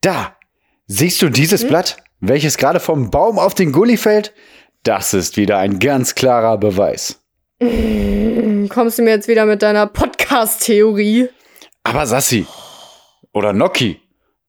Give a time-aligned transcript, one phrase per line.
[0.00, 0.36] Da!
[0.86, 1.68] Siehst du dieses Hm?
[1.68, 4.32] Blatt, welches gerade vom Baum auf den Gully fällt?
[4.84, 7.20] Das ist wieder ein ganz klarer Beweis.
[8.68, 11.28] Kommst du mir jetzt wieder mit deiner Podcast-Theorie?
[11.82, 12.46] Aber Sassi
[13.32, 14.00] oder Noki,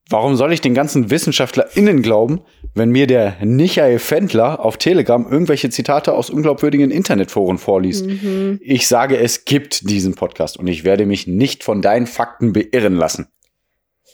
[0.10, 2.42] warum soll ich den ganzen WissenschaftlerInnen glauben,
[2.76, 8.06] wenn mir der Michael Fendler auf Telegram irgendwelche Zitate aus unglaubwürdigen Internetforen vorliest?
[8.06, 8.60] Mhm.
[8.62, 12.96] Ich sage, es gibt diesen Podcast und ich werde mich nicht von deinen Fakten beirren
[12.96, 13.28] lassen.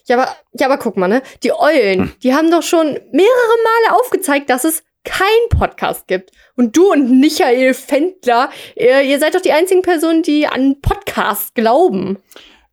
[0.07, 1.21] Ja, aber, ja, aber guck mal, ne?
[1.43, 2.15] Die Eulen, Hm.
[2.23, 6.31] die haben doch schon mehrere Male aufgezeigt, dass es keinen Podcast gibt.
[6.55, 11.53] Und du und Michael Fendler, ihr, ihr seid doch die einzigen Personen, die an Podcasts
[11.53, 12.17] glauben.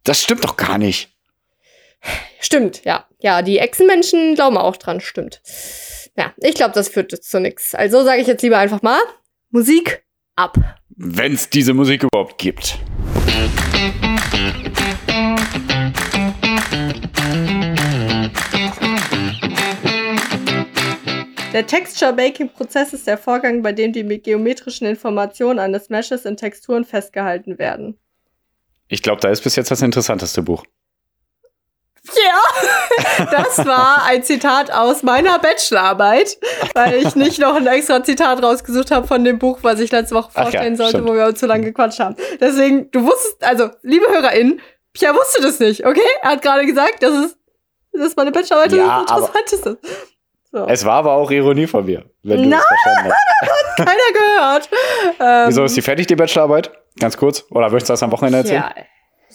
[0.04, 1.10] Das stimmt doch gar nicht.
[2.40, 3.06] Stimmt, ja.
[3.20, 5.40] Ja, die Echsenmenschen glauben auch dran, stimmt.
[6.16, 7.74] Ja, ich glaube, das führt jetzt zu nichts.
[7.74, 8.98] Also sage ich jetzt lieber einfach mal
[9.50, 10.04] Musik
[10.34, 10.56] ab.
[10.88, 12.78] Wenn es diese Musik überhaupt gibt.
[21.52, 27.58] Der Texture-Baking-Prozess ist der Vorgang, bei dem die geometrischen Informationen eines Meshes in Texturen festgehalten
[27.58, 27.98] werden.
[28.88, 30.64] Ich glaube, da ist bis jetzt das interessanteste Buch.
[32.14, 36.36] Ja, das war ein Zitat aus meiner Bachelorarbeit,
[36.74, 40.14] weil ich nicht noch ein extra Zitat rausgesucht habe von dem Buch, was ich letzte
[40.16, 41.08] Woche Ach ja, vorstellen sollte, stimmt.
[41.08, 42.16] wo wir uns zu lange gequatscht haben.
[42.40, 44.60] Deswegen, du wusstest, also, liebe HörerInnen,
[44.92, 46.00] Pia wusste das nicht, okay?
[46.22, 47.38] Er hat gerade gesagt, das ist,
[47.92, 49.78] das ist meine Bachelorarbeit Ja, das aber- Interessanteste.
[50.52, 50.66] So.
[50.66, 53.76] Es war aber auch Ironie von mir, wenn du Nein, es verstanden hast.
[53.78, 54.68] Keiner gehört.
[55.18, 56.70] Ähm, Wieso ist die fertig, die Bachelorarbeit?
[57.00, 57.46] Ganz kurz.
[57.50, 58.64] Oder möchtest du das am Wochenende erzählen?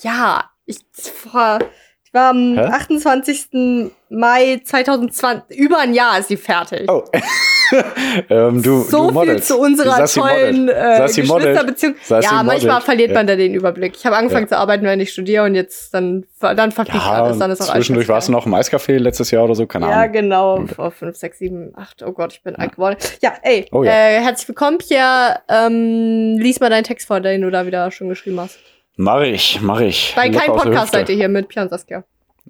[0.02, 1.58] Ja, ja ich, vor,
[2.04, 2.66] ich war am Hä?
[2.66, 3.90] 28.
[4.10, 6.90] Mai 2020, über ein Jahr ist sie fertig.
[6.90, 7.04] Oh.
[8.30, 11.02] ähm, du, so du viel zu unserer tollen äh.
[11.06, 11.96] Geschwisterbeziehung.
[12.10, 12.84] Ja, manchmal modelt.
[12.84, 13.34] verliert man Ja.
[13.34, 13.96] da den Überblick.
[13.98, 14.50] Ich habe angefangen Ja.
[14.50, 17.38] zu arbeiten, wenn ich studiere und jetzt dann, dann verfliegt Ja, alles.
[17.40, 20.02] Dann ist auch zwischendurch warst du noch im Eiscafé letztes Jahr oder so, keine Ja,
[20.02, 20.12] Ahnung.
[20.14, 20.66] genau.
[20.68, 22.04] Vor 5, 6, 7, 8.
[22.04, 22.98] Oh Gott, ich bin alt geworden.
[23.22, 23.92] Ja, ey, Oh ja.
[23.92, 25.40] Äh, herzlich willkommen, Pierre.
[25.50, 28.58] Ähm, lies mal deinen Text vor, den du da wieder schon geschrieben hast.
[28.96, 30.14] Mach ich, mach ich.
[30.16, 32.04] Bei keinem Podcast seid ihr hier mit Pierre und Saskia.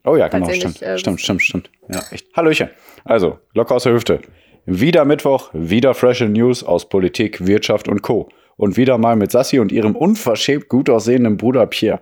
[0.06, 0.74] Oh ja, Falls genau, stimmt.
[0.75, 1.69] nicht, äh, stimmt, stimmt, stimmt.
[1.90, 2.28] Ja, echt.
[2.36, 2.69] Hallöchen.
[3.03, 4.22] Also, locker aus der Hüfte.
[4.70, 8.28] Wieder Mittwoch, wieder frische News aus Politik, Wirtschaft und Co.
[8.58, 12.02] Und wieder mal mit Sassi und ihrem unverschämt gut aussehenden Bruder Pierre.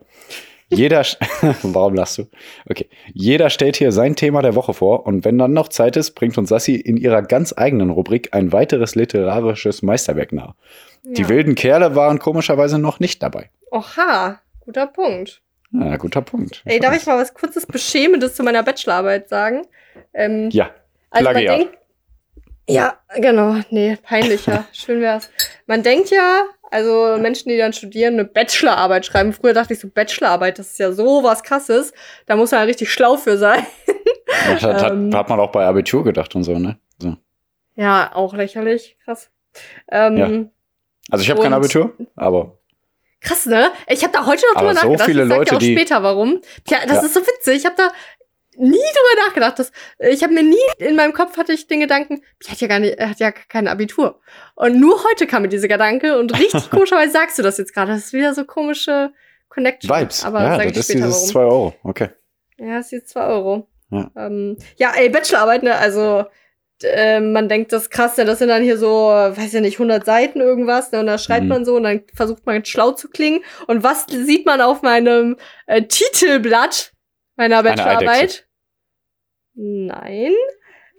[0.69, 1.03] Jeder,
[1.61, 2.23] warum lachst du?
[2.67, 2.87] Okay.
[3.13, 6.39] Jeder stellt hier sein Thema der Woche vor und wenn dann noch Zeit ist, bringt
[6.39, 10.55] uns Sassi in ihrer ganz eigenen Rubrik ein weiteres literarisches Meisterwerk nahe.
[11.03, 11.29] Die Ja.
[11.29, 13.51] wilden Kerle waren komischerweise noch nicht dabei.
[13.69, 15.39] Oha, guter Punkt.
[15.71, 16.63] Ja, guter Punkt.
[16.65, 19.67] Ey, darf ich mal was kurzes Beschämendes zu meiner Bachelorarbeit sagen?
[20.15, 20.71] Ähm, Ja,
[21.11, 21.59] also man Plagiat.
[21.59, 21.77] denkt,
[22.67, 25.29] ja, genau, nee, peinlicher, schön wär's.
[25.67, 29.33] Man denkt ja, also Menschen, die dann studieren, eine Bachelorarbeit schreiben.
[29.33, 31.93] Früher dachte ich so, Bachelorarbeit, das ist ja so was krasses.
[32.25, 33.65] Da muss man ja richtig schlau für sein.
[34.47, 35.15] Das hat, hat, Ähm.
[35.15, 36.77] hat man auch bei Abitur gedacht und so, ne?
[36.99, 37.15] So.
[37.75, 39.29] Ja, auch lächerlich, krass.
[39.91, 40.27] Ähm, Ja.
[41.11, 42.57] Also ich habe kein Abitur, aber
[43.21, 43.71] Krass, ne?
[43.87, 45.05] Ich habe da heute noch drüber so nachgedacht.
[45.09, 46.41] viele ich sag Leute, dir auch später warum.
[46.67, 47.01] Tja, das Ja.
[47.03, 47.55] ist so witzig.
[47.57, 47.89] Ich habe da
[48.57, 49.59] nie drüber nachgedacht.
[49.59, 52.67] Das, ich habe mir nie in meinem Kopf hatte ich den Gedanken, die hat ja
[52.67, 54.19] gar nicht, er hat ja kein Abitur.
[54.55, 57.91] Und nur heute kam mir dieser Gedanke und richtig komischerweise sagst du das jetzt gerade.
[57.91, 59.11] Das ist wieder so komische
[59.49, 59.89] Connection.
[59.95, 60.23] Vibes.
[60.25, 61.49] Aber ja, sag das ich ist später dieses warum.
[61.49, 61.73] 2 Euro.
[61.83, 62.09] Okay.
[62.57, 63.67] Ja, es ist 2 Euro.
[63.91, 64.09] Ja.
[64.17, 66.25] Ähm, ja, ey, Bachelorarbeit, ne, also
[66.83, 69.75] äh, man denkt, das ist krass, ne, das sind dann hier so, weiß ja nicht,
[69.75, 71.49] 100 Seiten irgendwas, ne, und da schreibt Mhm.
[71.49, 73.41] man so und dann versucht man schlau zu klingen.
[73.67, 75.37] Und was sieht man auf meinem
[75.67, 76.93] äh, Titelblatt
[77.35, 78.47] meiner Eine Bachelorarbeit?
[79.53, 80.33] Nein.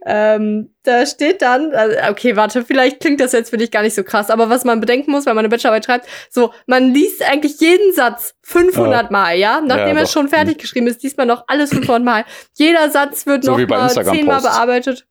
[0.08, 3.94] Ähm, da steht dann, also, okay, warte, vielleicht klingt das jetzt für dich gar nicht
[3.94, 7.28] so krass, aber was man bedenken muss, wenn man eine Bachelorarbeit schreibt, so, man liest
[7.28, 9.60] eigentlich jeden Satz 500 Mal, ja?
[9.60, 10.20] Nachdem Ja, es doch.
[10.20, 12.24] schon fertig geschrieben ist, liest man noch alles 500 Mal.
[12.54, 15.08] Jeder Satz wird So noch mal zehnmal bearbeitet.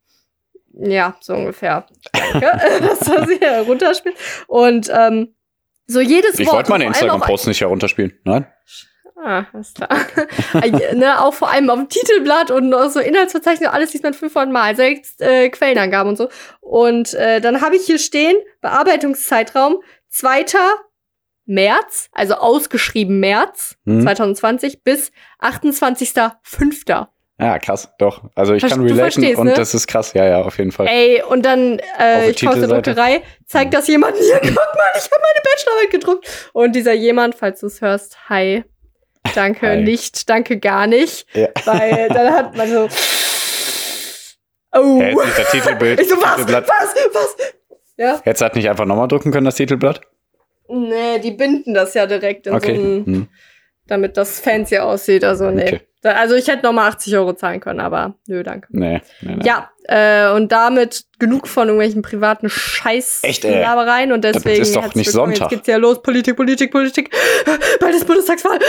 [0.77, 1.87] Ja, so ungefähr.
[2.33, 4.15] Dass du sie hier runterspielt.
[4.47, 5.35] Und ähm,
[5.87, 6.55] so jedes Ich Wort.
[6.55, 8.17] wollte meine Instagram-Posts nicht herunterspielen.
[8.23, 8.47] Nein?
[9.17, 9.89] Ah, alles klar.
[10.93, 14.75] Ne, auch vor allem auf dem Titelblatt und so Inhaltsverzeichnis, alles liest man 500 Mal,
[14.75, 16.29] sechs äh, Quellenangaben und so.
[16.61, 19.77] Und äh, dann habe ich hier stehen, Bearbeitungszeitraum
[20.09, 20.45] 2.
[21.47, 24.01] März, also ausgeschrieben März Hm?
[24.01, 25.11] 2020 bis
[25.41, 27.07] 28.05.
[27.37, 27.89] Ja, krass.
[27.99, 28.23] Doch.
[28.33, 29.53] Also ich Ver- kann relaten und ne?
[29.53, 30.13] das ist krass.
[30.13, 30.87] Ja, ja, auf jeden Fall.
[30.87, 32.67] Ey, und dann, äh, ich komme aus der.
[32.69, 36.49] Druckerei, zeigt das jemand hier, guck mal, ich habe meine Bachelorarbeit gedruckt.
[36.53, 38.63] Und dieser jemand, falls du es hörst, hi.
[39.33, 39.81] Danke Hi.
[39.81, 41.25] nicht, danke gar nicht.
[41.33, 41.47] Ja.
[41.65, 42.89] Weil dann hat man so.
[44.77, 44.99] Oh.
[44.99, 45.99] Hä, ist nicht das Titelbild.
[46.01, 46.31] ich so, was?
[46.35, 46.67] Titelblatt.
[46.67, 46.95] Was?
[47.13, 47.35] Was?
[47.95, 48.17] Ja?
[48.17, 50.01] Du das nicht einfach nochmal drucken können, das Titelblatt?
[50.67, 52.75] Nee, die binden das ja direkt in Okay.
[52.75, 53.05] so ein.
[53.05, 53.27] Hm.
[53.87, 55.23] damit das fancy aussieht.
[55.23, 55.63] Also, nee.
[55.63, 55.81] Okay.
[56.13, 58.67] Also, ich hätte nochmal 80 Euro zahlen können, aber nö, danke.
[58.71, 59.45] Nee, nee, nee.
[59.45, 63.21] Ja, äh, und damit genug von irgendwelchen privaten Echt, ey?
[63.21, 64.61] Scheiß-Labereien und deswegen.
[64.61, 65.11] ist doch nicht.
[65.11, 65.39] Sonntag.
[65.39, 66.01] Jetzt geht's ja los.
[66.01, 67.13] Politik, Politik, Politik.
[67.79, 68.59] Bald ist Bundestagswahl.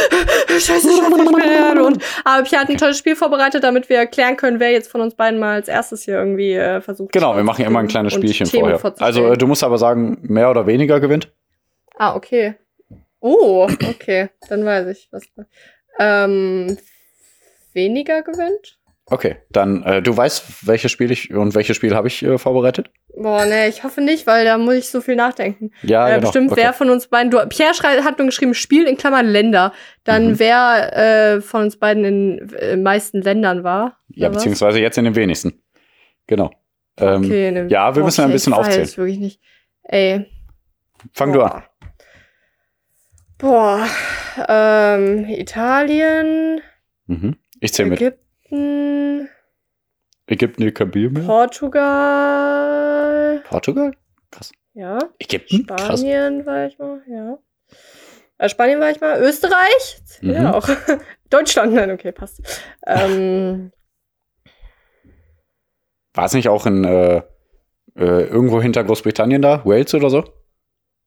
[0.49, 4.37] Scheiße, ich bin ja und, Aber Pia hat ein tolles Spiel vorbereitet, damit wir erklären
[4.37, 7.13] können, wer jetzt von uns beiden mal als erstes hier irgendwie äh, versucht.
[7.13, 8.81] Genau, wir machen immer ein kleines Spielchen vorher.
[8.99, 11.33] Also, äh, du musst aber sagen, mehr oder weniger gewinnt.
[11.97, 12.57] Ah, okay.
[13.21, 14.29] Oh, okay.
[14.49, 15.25] Dann weiß ich, was.
[15.99, 16.77] Ähm,
[17.77, 18.79] weniger gewinnt?
[19.09, 22.91] Okay, dann äh, du weißt, welches Spiel ich und welches Spiel habe ich äh, vorbereitet?
[23.17, 25.71] Boah, nee, ich hoffe nicht, weil da muss ich so viel nachdenken.
[25.83, 26.23] Ja, äh, genau.
[26.23, 26.63] bestimmt, okay.
[26.65, 27.31] wer von uns beiden.
[27.31, 29.73] Du, Pierre schrei, hat nur geschrieben, Spiel in Klammern Länder.
[30.03, 30.39] Dann Mhm.
[30.41, 30.97] wer
[31.37, 33.97] äh, von uns beiden in äh, meisten Ländern war.
[34.09, 34.43] Ja, oder was?
[34.43, 35.63] beziehungsweise jetzt in den wenigsten.
[36.27, 36.51] Genau.
[36.99, 38.97] Ähm, Okay, ne, ja, wir müssen ein bisschen ich weiß aufzählen.
[38.97, 39.41] wirklich nicht.
[39.85, 40.27] Ey.
[41.13, 41.63] Fang du an.
[43.39, 43.87] Boah.
[44.49, 46.61] Ähm, Italien,
[47.07, 47.37] Mhm.
[47.61, 48.01] Ich zähle mit.
[48.01, 49.29] Ägypten,
[50.27, 51.21] Ägypten, die Kabine.
[51.21, 51.83] Portugal.
[53.49, 53.93] Portugal?
[54.31, 54.53] Krass.
[54.75, 54.99] Ja.
[55.19, 55.67] Ägypten?
[55.67, 56.01] Krass.
[56.01, 57.39] Spanien war ich mal, ja.
[58.39, 59.21] Äh, Spanien war ich mal.
[59.21, 60.01] Österreich?
[60.21, 60.31] Mhm.
[60.33, 60.69] Ja, auch.
[61.31, 62.41] Deutschland, nein, okay, passt.
[62.87, 63.73] Ähm,
[66.15, 67.17] War es nicht auch in äh,
[67.97, 69.65] äh, irgendwo hinter Großbritannien da?
[69.65, 70.25] Wales oder so?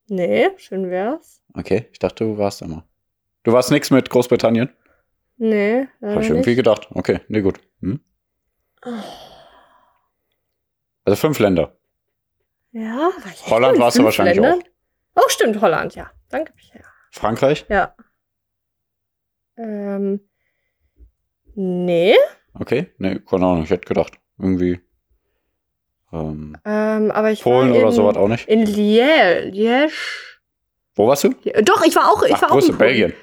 [0.08, 1.40] nee, schön wär's.
[1.54, 2.82] Okay, ich dachte, du warst da mal.
[3.44, 4.70] Du warst nix mit Großbritannien?
[5.42, 6.56] Nee, Habe ich irgendwie nicht.
[6.56, 6.88] gedacht.
[6.90, 7.58] Okay, nee, gut.
[7.80, 7.98] Hm?
[11.04, 11.78] Also fünf Länder.
[12.72, 13.10] Ja, war
[13.46, 14.62] Holland warst du wahrscheinlich Ländern?
[15.14, 16.10] Oh, stimmt, Holland, ja.
[16.28, 16.84] Danke, Pierre.
[17.10, 17.64] Frankreich?
[17.70, 17.94] Ja.
[19.56, 20.20] Ähm,
[21.54, 22.14] nee.
[22.54, 24.20] Okay, nee, keine Ahnung, ich hätte gedacht.
[24.38, 24.80] Irgendwie.
[26.12, 28.46] Ähm, Ähm, aber ich Polen war in, oder sowas auch nicht.
[28.46, 29.50] in Liège.
[29.52, 29.90] Liège.
[30.96, 31.30] Wo warst du?
[31.62, 32.76] Doch, ich war auch, ich Ach, war auch in.
[32.76, 33.14] Belgien.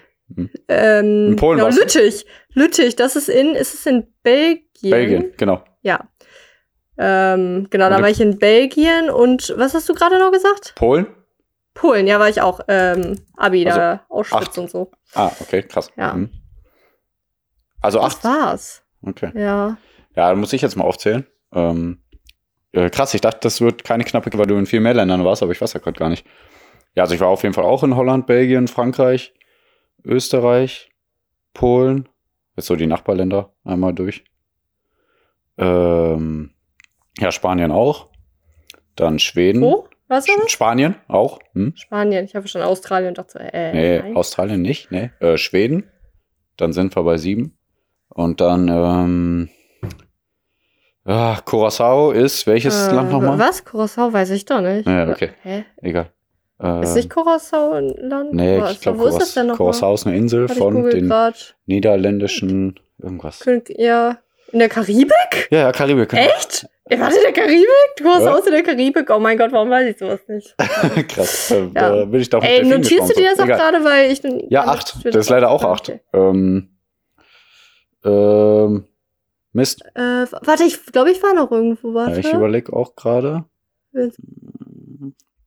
[0.68, 1.77] Ähm, In Polen genau, du?
[1.77, 2.25] Lüttich.
[2.53, 4.91] Lüttich, das ist in, ist es in Belgien?
[4.91, 5.63] Belgien, genau.
[5.81, 6.09] Ja.
[6.97, 10.74] Ähm, genau, Und da war ich in Belgien und was hast du gerade noch gesagt?
[10.75, 11.06] Polen?
[11.74, 12.59] Polen, ja, war ich auch.
[12.68, 14.57] Ähm, Abi, da Auschwitz acht.
[14.57, 14.91] und so.
[15.13, 15.91] Ah, okay, krass.
[15.95, 16.13] Ja.
[16.13, 16.31] Mhm.
[17.81, 18.24] Also Das acht.
[18.24, 18.83] war's.
[19.03, 19.31] Okay.
[19.35, 19.77] Ja.
[20.15, 21.27] Ja, muss ich jetzt mal aufzählen.
[21.53, 22.00] Ähm,
[22.71, 25.44] äh, krass, ich dachte, das wird keine knappe, weil du in viel mehr Ländern warst,
[25.44, 26.25] aber ich weiß ja gerade gar nicht.
[26.95, 29.33] Ja, also ich war auf jeden Fall auch in Holland, Belgien, Frankreich,
[30.07, 30.89] Österreich,
[31.54, 32.07] Polen.
[32.56, 34.24] Jetzt so die Nachbarländer einmal durch.
[35.57, 36.51] Ähm,
[37.19, 38.09] ja, Spanien auch.
[38.95, 39.62] Dann Schweden.
[39.62, 39.88] Wo?
[40.07, 40.51] Was war das?
[40.51, 41.39] Spanien auch.
[41.54, 41.74] Hm?
[41.75, 42.25] Spanien.
[42.25, 44.15] Ich habe schon Australien und dachte äh, Nee, nein.
[44.15, 44.89] Australien nicht.
[44.92, 45.12] Nee.
[45.19, 45.89] Äh, Schweden.
[46.56, 47.57] Dann sind wir bei sieben.
[48.10, 49.50] Und dann, ähm,
[51.03, 53.38] ah, Curacao ist welches Äh, Land nochmal?
[53.38, 53.65] Was?
[53.65, 54.88] Curacao weiß ich doch nicht.
[54.88, 55.31] Ja, okay.
[55.44, 55.65] Hä?
[55.81, 56.12] Egal.
[56.62, 58.33] Äh, Ist nicht Curacao ein Land?
[58.33, 59.57] nee, ich glaube, Wo ist das denn noch?
[59.57, 61.56] Curacao ist eine Insel ich von den grad.
[61.68, 63.44] niederländischen irgendwas.
[63.69, 64.18] Ja.
[64.51, 65.50] In der Karibik?
[65.51, 66.09] Ja, ja, Karibik.
[66.09, 66.24] genau.
[66.24, 66.68] Echt?
[66.89, 67.68] Ja, warte, in der Karibik?
[68.01, 68.38] Curacao Ja.
[68.38, 69.09] ist in der Karibik?
[69.12, 70.56] Oh mein Gott, warum weiß ich sowas nicht?
[71.09, 71.51] Krass.
[71.51, 71.89] Äh, Ja.
[71.95, 74.21] Da bin ich doch mit Ey, notierst du dir das auch gerade, weil ich...
[74.50, 74.95] Ja, acht.
[75.06, 75.89] Das ist leider auch acht.
[75.89, 76.00] okay.
[76.13, 76.69] Ähm,
[78.06, 78.86] ähm,
[79.53, 79.83] Mist.
[79.95, 80.00] Äh,
[80.42, 81.89] warte, ich glaube, ich war noch irgendwo.
[81.89, 82.19] Ja, Warte.
[82.19, 83.45] ich überlege auch gerade.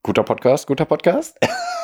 [0.03, 1.37] Guter Podcast, guter Podcast.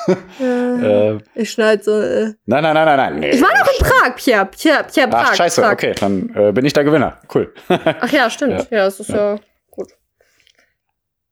[0.41, 2.01] äh, äh, ich schneide so.
[2.01, 2.33] Äh.
[2.47, 3.21] nein, nein, nein, nein, nein.
[3.21, 3.31] Nee.
[3.31, 4.47] Ich war noch in Prag, Pierre.
[4.47, 5.27] Pierre, Pierre Prag.
[5.31, 5.73] Ach, scheiße, Prag.
[5.73, 7.21] okay, dann äh, bin ich der Gewinner.
[7.35, 7.53] Cool.
[7.69, 8.69] Ach ja, stimmt.
[8.71, 9.39] Ja, das ist ja,
[9.71, 9.89] gut.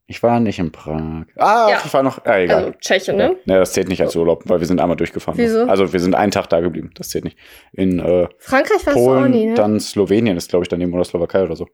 [0.07, 1.25] Ich war nicht in Prag.
[1.37, 1.81] Ah, Ja.
[1.83, 2.23] ich war noch.
[2.27, 2.65] Ah, egal.
[2.65, 3.29] Also Tschechien, Ja.
[3.29, 3.37] ne?
[3.47, 5.39] Nee, das zählt nicht als Urlaub, weil wir sind einmal durchgefahren.
[5.39, 5.65] Wieso?
[5.65, 6.91] Also wir sind einen Tag da geblieben.
[6.97, 7.39] Das zählt nicht.
[7.73, 9.55] In äh, Frankreich du Polen, auch nie, ne?
[9.55, 11.67] dann Slowenien ist, glaube ich, daneben oder Slowakei oder so.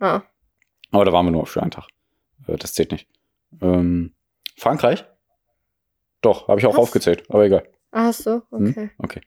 [0.00, 0.22] ah.
[0.92, 1.88] Aber da waren wir nur für einen Tag.
[2.48, 3.06] Äh, das zählt nicht.
[3.62, 4.14] Ähm,
[4.56, 5.04] Frankreich?
[6.20, 6.78] Doch, habe ich auch Was?
[6.80, 7.64] aufgezählt, aber egal.
[7.92, 8.42] ah, hast du?
[8.50, 8.68] Hm?
[8.70, 8.90] Okay.
[8.98, 9.20] Okay.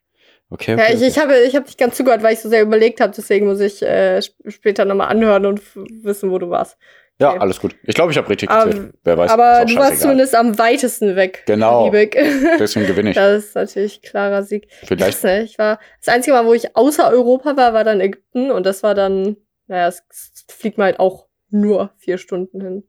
[0.49, 2.61] Okay, Ja, okay, ich, ich habe, ich habe dich ganz zugehört, weil ich so sehr
[2.61, 3.11] überlegt habe.
[3.15, 6.77] Deswegen muss ich äh, sp- später nochmal anhören und wissen, wo du warst.
[7.19, 7.39] Ja, okay.
[7.39, 7.75] alles gut.
[7.83, 8.93] Ich glaube, ich habe richtig Aber- gezählt.
[9.03, 9.29] Wer weiß.
[9.31, 11.43] Aber du warst zumindest am weitesten weg.
[11.47, 11.91] Genau.
[11.91, 13.15] Deswegen gewinne ich.
[13.17, 14.67] Das ist natürlich klarer Sieg.
[14.85, 15.19] Vielleicht.
[15.19, 15.43] Krass, ne?
[15.43, 18.83] Ich war, das einzige Mal, wo ich außer Europa war, war dann Ägypten und das
[18.83, 19.35] war dann,
[19.67, 22.83] naja, es, es fliegt man halt auch nur vier Stunden hin.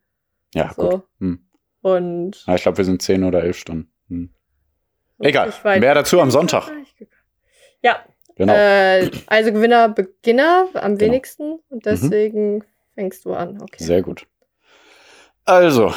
[0.55, 0.89] Ja, So.
[0.89, 1.03] gut.
[1.21, 1.45] Hm.
[1.83, 3.91] Und Ja, ich glaube, wir sind zehn oder elf Stunden.
[4.09, 4.31] Hm.
[5.21, 5.53] Egal.
[5.65, 6.71] Mehr dazu am Sonntag.
[7.83, 7.99] Ja,
[8.37, 8.53] Genau.
[8.55, 11.01] äh, also Gewinner, Beginner am Genau.
[11.13, 12.65] wenigsten und deswegen
[12.95, 13.61] fängst du an.
[13.61, 13.83] Okay.
[13.83, 14.27] Sehr gut.
[15.45, 15.93] Also,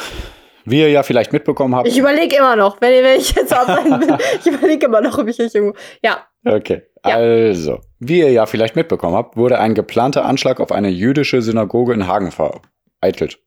[0.64, 1.86] wie ihr ja vielleicht mitbekommen habt.
[1.88, 5.28] Ich überlege immer noch, wenn, wenn ich jetzt online bin, ich überlege immer noch, ob
[5.28, 5.76] ich nicht irgendwo.
[6.02, 6.82] Ja, Okay.
[7.06, 7.14] Ja.
[7.16, 11.92] Also, wie ihr ja vielleicht mitbekommen habt, wurde ein geplanter Anschlag auf eine jüdische Synagoge
[11.94, 13.38] in Hagen vereitelt.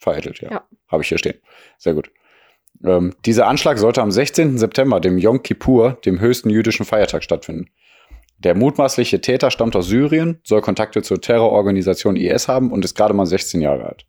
[0.00, 0.50] Vereitelt, ja.
[0.50, 0.64] Ja.
[0.88, 1.38] Habe ich hier stehen.
[1.78, 2.10] Sehr gut.
[2.82, 4.58] Ähm, dieser Anschlag sollte am 16.
[4.58, 7.70] September, dem Yom Kippur, dem höchsten jüdischen Feiertag, stattfinden.
[8.38, 13.12] Der mutmaßliche Täter stammt aus Syrien, soll Kontakte zur Terrororganisation IS haben und ist gerade
[13.12, 14.06] mal 16 Jahre alt.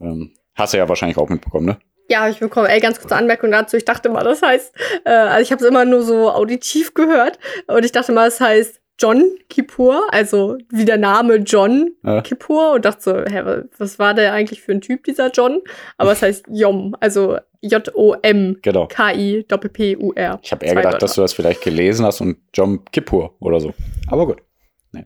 [0.00, 1.78] Ähm, hast du ja wahrscheinlich auch mitbekommen, ne?
[2.08, 2.66] Ja, ich bekommen.
[2.66, 3.76] Ey, ganz kurze Anmerkung dazu.
[3.76, 4.74] Ich dachte mal, das heißt,
[5.04, 8.40] äh, also ich habe es immer nur so auditiv gehört und ich dachte mal, es
[8.40, 12.22] heißt John Kippur, also wie der Name John Ja.
[12.22, 15.60] Kippur und dachte so, hä, was war der eigentlich für ein Typ, dieser John?
[15.98, 18.58] Aber es heißt Yom, also J-O-M.
[18.62, 18.86] Genau.
[18.86, 20.38] K-I-P-P-U-R.
[20.42, 23.74] Ich habe eher gedacht, dass du das vielleicht gelesen hast und Jom Kippur oder so.
[24.08, 24.42] Aber gut.
[24.92, 25.04] Nee.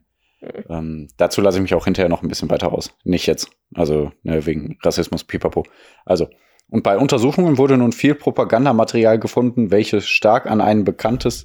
[0.68, 2.92] Ähm, dazu lasse ich mich auch hinterher noch ein bisschen weiter raus.
[3.04, 3.50] Nicht jetzt.
[3.74, 5.64] Also ne, wegen Rassismus, pipapo.
[6.04, 6.28] Also,
[6.68, 11.42] und bei Untersuchungen wurde nun viel Propagandamaterial gefunden, welches stark an ein bekanntes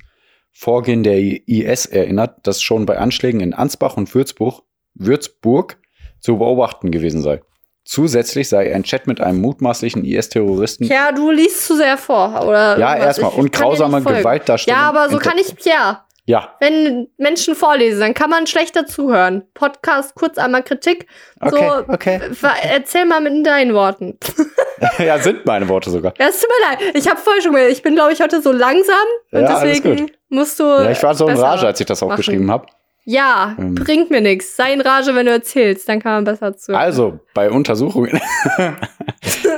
[0.57, 5.77] Vorgehen der IS erinnert, das schon bei Anschlägen in Ansbach und Würzburg, Würzburg
[6.21, 7.41] zu beobachten gewesen sei.
[7.83, 12.79] Zusätzlich sei ein Chat mit einem mutmaßlichen IS-Terroristen Pierre, du liest zu sehr vor, oder?
[12.79, 13.31] Ja, erstmal.
[13.33, 14.01] Und grausame.
[14.01, 14.79] Gewaltdarstellung.
[14.79, 15.99] Ja, aber so kann ich, Pierre.
[16.27, 19.43] Ja, Wenn Menschen vorlesen, dann kann man schlechter zuhören.
[19.53, 21.05] Podcast, kurz einmal Kritik.
[21.41, 22.19] okay, so, okay.
[22.63, 24.17] Erzähl mal mit deinen Worten.
[24.97, 26.13] ja, sind meine Worte sogar.
[26.17, 26.95] Ja, es tut mir leid.
[26.95, 28.95] Ich habe vorher schon gesagt, ich bin, glaube ich, heute so langsam.
[29.33, 30.63] Und Ja, alles deswegen musst du.
[30.63, 32.17] Ja, ich war so in Rage, als ich das auch machen.
[32.17, 32.65] geschrieben habe.
[33.07, 33.75] Ja, Ähm.
[33.75, 34.55] bringt mir nichts.
[34.55, 35.87] Sei in Rage, wenn du erzählst.
[35.87, 36.81] Dann kann man besser zuhören.
[36.81, 38.19] Also, bei Untersuchungen.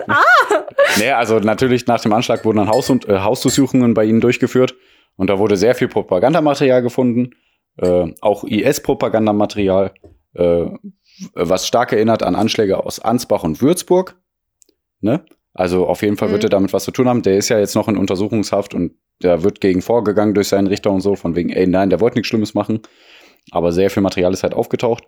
[0.10, 0.22] Ah!
[0.98, 4.76] Nee, also natürlich nach dem Anschlag wurden dann Haus und, äh, Hausdurchsuchungen bei ihnen durchgeführt.
[5.18, 7.32] Und da wurde sehr viel Propagandamaterial gefunden.
[7.78, 9.92] Äh, auch IS-Propagandamaterial,
[10.34, 10.66] äh,
[11.34, 14.16] was stark erinnert an Anschläge aus Ansbach und Würzburg.
[15.02, 15.26] Ne?
[15.54, 16.48] Also auf jeden Fall wird Mhm.
[16.48, 17.22] er damit was zu tun haben.
[17.22, 20.92] Der ist ja jetzt noch in Untersuchungshaft und da wird gegen vorgegangen durch seinen Richter
[20.92, 22.82] und so, von wegen, ey, nein, der wollte nichts Schlimmes machen.
[23.52, 25.04] Aber sehr viel Material ist halt aufgetaucht.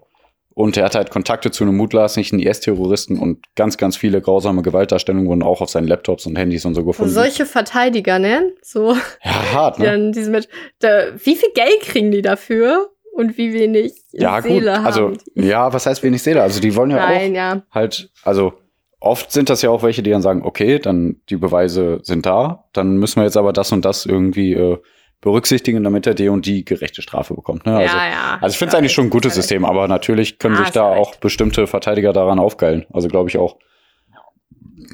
[0.55, 5.27] Und er hatte halt Kontakte zu einem mutmaßlichen IS-Terroristen und ganz, ganz viele grausame Gewaltdarstellungen
[5.27, 7.11] wurden auch auf seinen Laptops und Handys und so gefunden.
[7.13, 8.51] Solche Verteidiger, ne?
[8.61, 10.11] So, ja, hart, die ne?
[10.11, 10.49] diese mit.
[10.79, 12.89] Da, wie viel Geld kriegen die dafür?
[13.13, 14.69] Und wie wenig Ja, Seele gut.
[14.69, 15.47] haben Also, die?
[15.47, 16.41] ja, was heißt wenig Seele?
[16.41, 17.63] Also, die wollen ja Nein, ja.
[17.69, 18.53] auch halt, also,
[18.99, 22.65] oft sind das ja auch welche, die dann sagen, okay, dann die Beweise sind da,
[22.73, 24.77] dann müssen wir jetzt aber das und das irgendwie äh,
[25.21, 27.65] berücksichtigen, damit er die und die gerechte Strafe bekommt.
[27.65, 27.75] Ne?
[27.75, 30.63] Also, ja, also ich finde es eigentlich schon ein gutes System, aber natürlich können Ah,
[30.63, 32.85] sich da auch bestimmte Verteidiger daran aufgeilen.
[32.91, 33.57] Also glaube ich auch.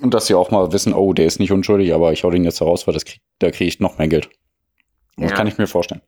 [0.02, 2.44] Und dass sie auch mal wissen, oh, der ist nicht unschuldig, aber ich hau den
[2.44, 4.30] jetzt raus, weil das krieg, da kriege ich noch mehr Geld.
[5.18, 5.38] Das Ja.
[5.38, 6.02] kann ich mir vorstellen.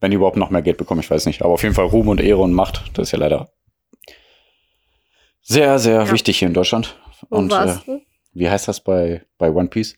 [0.00, 1.42] Wenn die überhaupt noch mehr Geld bekommen, ich weiß nicht.
[1.42, 3.50] Aber auf jeden Fall Ruhm und Ehre und Macht, das ist ja leider
[5.42, 6.96] sehr, sehr wichtig hier in Deutschland.
[7.30, 8.00] Wo und äh, warst du?
[8.32, 9.96] wie heißt das bei, bei One Piece?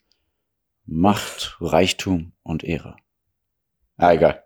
[0.86, 2.96] Macht, Reichtum und Ehre.
[3.96, 4.42] Ah, egal.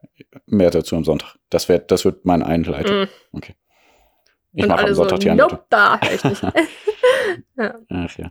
[0.47, 1.37] Mehr dazu am Sonntag.
[1.50, 3.08] Das wird, das wird mein Einleitung.
[3.32, 3.40] Mhm.
[4.52, 5.58] Ich Und mache am Sonntag so, die Einleitung.
[5.58, 6.42] nope, da ich nicht.
[7.90, 8.30] Ach ja.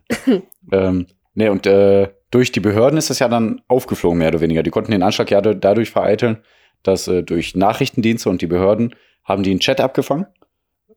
[0.71, 4.63] ähm, nee, und äh, durch die Behörden ist das ja dann aufgeflogen, mehr oder weniger.
[4.63, 6.43] Die konnten den Anschlag ja da- dadurch vereiteln,
[6.83, 10.27] dass äh, durch Nachrichtendienste und die Behörden haben die einen Chat abgefangen.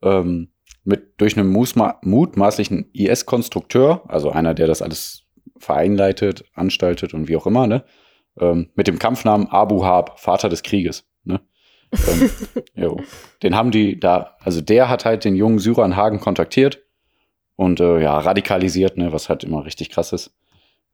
[0.03, 0.53] Ähm,
[0.85, 5.25] mit, durch einen mutmaßlichen IS-Konstrukteur, also einer, der das alles
[5.59, 7.85] vereinleitet, anstaltet und wie auch immer, ne?
[8.41, 11.05] Ähm, mit dem Kampfnamen Abu Hab, Vater des Krieges.
[11.25, 11.41] Ne?
[12.77, 12.97] ähm.
[13.43, 16.83] Den haben die da, also der hat halt den jungen Syrer in Hagen kontaktiert
[17.57, 20.35] und äh, ja, radikalisiert, ne, was halt immer richtig krass ist.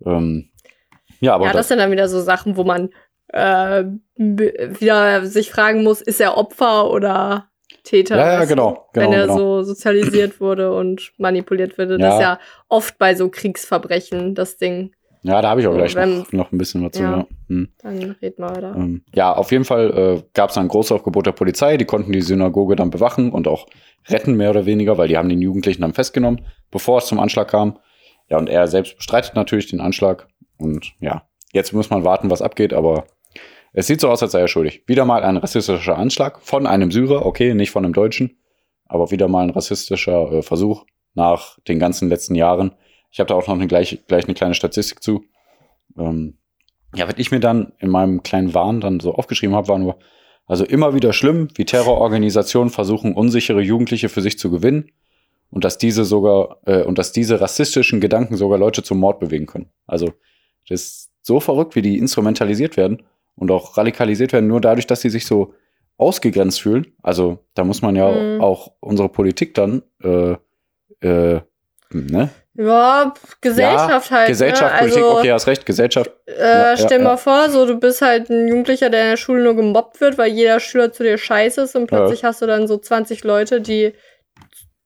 [0.05, 0.50] Ähm,
[1.21, 2.90] ja, aber ja, das das, sind dann wieder so Sachen, wo man
[3.28, 3.85] äh,
[4.16, 7.50] wieder sich fragen muss, ist er Opfer oder
[7.85, 8.16] Täter?
[8.16, 9.37] Ja, ja, genau, genau, Wenn er genau.
[9.38, 11.99] so sozialisiert wurde und manipuliert wurde.
[11.99, 12.14] Das Ja.
[12.16, 14.92] ist ja oft bei so Kriegsverbrechen das Ding.
[15.23, 17.02] ja, da habe ich auch so, gleich wenn- noch, noch ein bisschen was zu.
[17.02, 17.16] Ja.
[17.18, 17.26] Ja.
[17.49, 17.68] Hm.
[17.82, 18.75] Dann reden wir weiter.
[18.76, 21.76] Ähm, ja, auf jeden Fall äh, gab es ein großes Aufgebot der Polizei.
[21.76, 23.66] Die konnten die Synagoge dann bewachen und auch
[24.08, 27.49] retten, mehr oder weniger, weil die haben den Jugendlichen dann festgenommen, bevor es zum Anschlag
[27.49, 27.78] kam.
[28.28, 30.28] Ja, und er selbst bestreitet natürlich den Anschlag.
[30.58, 33.04] Und ja, jetzt muss man warten, was abgeht, aber
[33.76, 34.85] es sieht so aus, als sei er schuldig.
[34.87, 38.38] Wieder mal ein rassistischer Anschlag von einem Syrer, okay, nicht von einem Deutschen,
[38.87, 42.75] aber wieder mal ein rassistischer äh, Versuch nach den ganzen letzten Jahren.
[43.11, 45.25] Ich habe da auch noch eine, gleich, gleich eine kleine Statistik zu.
[45.99, 46.38] Ähm,
[46.95, 49.99] ja, was ich mir dann in meinem kleinen Wahn dann so aufgeschrieben habe, war nur,
[50.47, 54.90] also immer wieder schlimm, wie Terrororganisationen versuchen, unsichere Jugendliche für sich zu gewinnen
[55.50, 59.45] und dass diese sogar, äh, und dass diese rassistischen Gedanken sogar Leute zum Mord bewegen
[59.45, 59.68] können.
[59.87, 60.14] Also,
[60.66, 63.02] das ist so verrückt, wie die instrumentalisiert werden
[63.37, 65.55] und auch radikalisiert werden, nur dadurch, dass sie sich so
[65.99, 66.87] ausgegrenzt fühlen.
[67.02, 68.40] Also, da muss man ja Mhm.
[68.40, 70.33] auch unsere Politik dann, äh,
[71.00, 71.40] äh,
[71.90, 72.31] ne?
[72.59, 73.12] Ja,
[73.43, 74.28] Gesellschaft halt.
[74.28, 74.78] Gesellschaft, ne?
[74.81, 76.11] Politik, also, okay, hast recht, Gesellschaft.
[76.26, 77.16] Äh, Ja, stell ja, mal ja.
[77.19, 80.31] vor, so du bist halt ein Jugendlicher, der in der Schule nur gemobbt wird, weil
[80.33, 83.93] jeder Schüler zu dir scheiße ist und plötzlich hast du dann so 20 Leute, die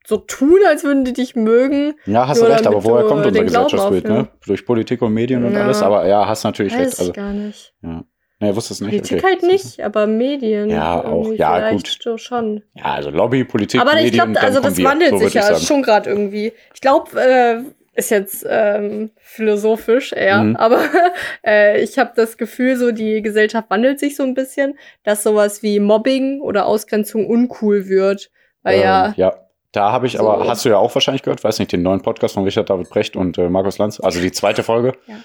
[0.06, 1.94] so tun, als würden die dich mögen.
[2.06, 4.28] Ja, hast du recht, aber woher kommt unser Gesellschaftsbild, ne?
[4.46, 5.62] Durch Politik und Medien und Ja.
[5.62, 6.94] alles, aber ja, hast natürlich recht.
[6.94, 7.72] ich Also, gar nicht.
[7.82, 8.04] ja.
[8.40, 8.96] Nee, wusstest du nicht?
[8.96, 9.26] Politik Okay.
[9.26, 10.70] halt nicht, aber Medien.
[10.70, 11.30] Ja, auch.
[11.34, 12.62] Ja, vielleicht so schon.
[12.74, 15.26] Ja, also Lobby, Politik, Aber ich Medien, glaube, dann also kommen das wandelt so sich
[15.28, 16.52] ich ja schon gerade irgendwie.
[16.74, 17.62] Ich glaube, äh,
[17.94, 20.56] ist jetzt ähm, philosophisch eher, Mhm.
[20.56, 20.80] aber
[21.44, 25.62] äh, ich habe das Gefühl, so die Gesellschaft wandelt sich so ein bisschen, dass sowas
[25.62, 28.30] wie Mobbing oder Ausgrenzung uncool wird.
[28.62, 29.34] Weil Ähm, ja, ja,
[29.72, 30.28] da habe ich So.
[30.30, 32.88] aber, hast du ja auch wahrscheinlich gehört, weiß nicht, den neuen Podcast von Richard David
[32.88, 35.16] Brecht und äh, Markus Lanz, also die zweite Folge, Ja.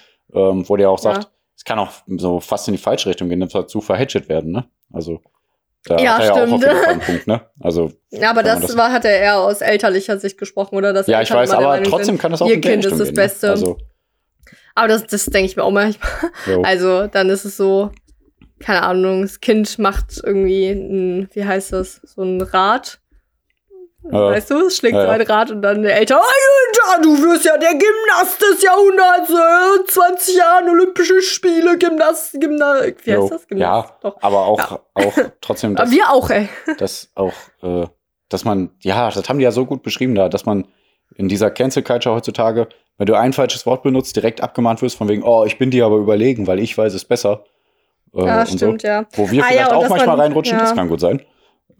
[0.50, 1.12] ähm, wo der auch Ja.
[1.56, 4.66] Es kann auch so fast in die falsche Richtung gehen, dazu verhedget werden, ne?
[4.92, 5.20] Also,
[5.84, 6.62] da Ja, hat er ja auch auf stimmt.
[6.64, 7.46] jeden Fall einen Punkt, ne?
[7.60, 10.92] Also, Ja, aber das, das- war, hat er eher aus elterlicher Sicht gesprochen, oder?
[10.92, 13.08] Dass ja, ich Eltern weiß, aber trotzdem sind, kann das auch ihr Kind ist das
[13.08, 13.22] gehen, ne?
[13.22, 13.50] Beste.
[13.50, 13.78] Also,
[14.74, 16.10] Aber das, das denke ich mir auch manchmal.
[16.46, 16.62] jo.
[16.64, 17.90] Also, dann ist es so,
[18.58, 23.00] keine Ahnung, das Kind macht irgendwie ein, wie heißt das, so ein Rad.
[24.12, 24.30] Ja.
[24.30, 25.12] Weißt du, es schlägt Ja, so ja.
[25.14, 29.84] ein Rad und dann der Eltern, Alter, du wirst ja der Gymnast des Jahrhunderts, äh,
[29.86, 33.46] 20 Jahren Olympische Spiele, Gymnast, Gymnast, wie heißt das?
[33.48, 34.16] Gymnast, Ja, doch.
[34.22, 36.48] aber auch, auch trotzdem, dass, wir auch, ey.
[36.78, 37.32] dass auch,
[37.62, 37.86] äh,
[38.28, 40.66] dass man, ja, das haben die ja so gut beschrieben da, dass man
[41.16, 45.08] in dieser Cancel Culture heutzutage, wenn du ein falsches Wort benutzt, direkt abgemahnt wirst von
[45.08, 47.44] wegen, oh, ich bin dir aber überlegen, weil ich weiß es besser.
[48.14, 48.88] Äh, Ja, und stimmt, so.
[48.88, 49.04] ja.
[49.12, 50.64] Wo wir Ah, vielleicht ja, auch manchmal man- reinrutschen, ja.
[50.64, 51.22] das kann gut sein.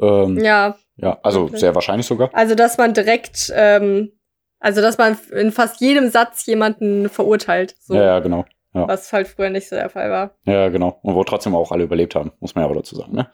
[0.01, 0.77] Ähm, ja.
[0.97, 1.61] Ja, also Wirklich.
[1.61, 2.31] sehr wahrscheinlich sogar.
[2.33, 4.13] also dass man direkt, ähm,
[4.61, 8.45] also dass man in fast jedem Satz jemanden verurteilt, so, Ja, ja, genau.
[8.73, 10.31] was halt früher nicht so der Fall war.
[10.45, 10.99] Ja, genau.
[11.03, 13.29] Und wo trotzdem auch alle überlebt haben, muss man ja auch dazu sagen, ne?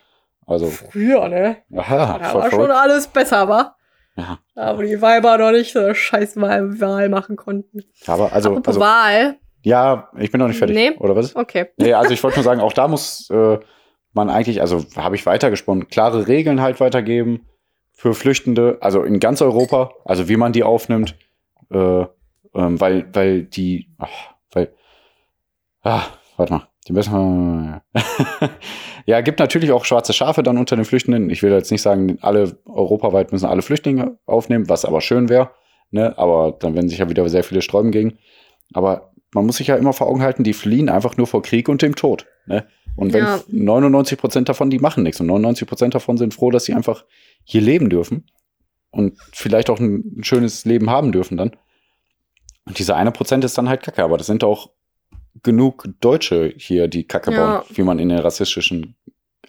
[0.44, 1.58] Also, Früher, ne?
[1.76, 3.76] aha, Da war schon alles besser, war.
[4.16, 4.38] Ja.
[4.76, 7.84] Wo die Weiber noch nicht so eine scheiß Wahl, Wahl machen konnten.
[8.08, 9.36] Aber also, Apropos also Wahl.
[9.62, 10.74] ja, ich bin noch nicht fertig.
[10.76, 10.90] Nee.
[10.98, 11.34] Oder was?
[11.36, 11.66] Okay.
[11.76, 13.58] Nee, also ich wollte nur sagen, auch da muss äh,
[14.12, 17.46] man eigentlich, also habe ich weitergesponnen, klare Regeln halt weitergeben
[18.02, 21.14] für Flüchtende, also in ganz Europa, also wie man die aufnimmt,
[21.70, 22.00] äh,
[22.52, 24.08] ähm, weil, weil die, ach,
[24.50, 24.74] weil,
[25.82, 26.02] ah,
[26.36, 27.80] warte mal, die müssen
[29.06, 31.30] ja, gibt natürlich auch schwarze Schafe dann unter den Flüchtenden.
[31.30, 35.50] Ich will jetzt nicht sagen, alle europaweit müssen alle Flüchtlinge aufnehmen, was aber schön wäre,
[35.92, 38.18] ne, aber dann werden sich ja wieder sehr viele sträuben gegen.
[38.74, 41.68] Aber man muss sich ja immer vor Augen halten, die fliehen einfach nur vor Krieg
[41.68, 42.26] und dem Tod.
[42.46, 42.66] Ne?
[42.96, 43.40] Und wenn Ja.
[43.48, 47.04] 99 Prozent davon, die machen nichts und 99 Prozent davon sind froh, dass sie einfach
[47.44, 48.30] hier leben dürfen
[48.90, 51.56] und vielleicht auch ein schönes Leben haben dürfen dann.
[52.64, 54.70] Und dieser eine Prozent ist dann halt Kacke, aber das sind auch
[55.42, 57.60] genug Deutsche hier, die Kacke Ja.
[57.60, 58.94] bauen, wie man in den rassistischen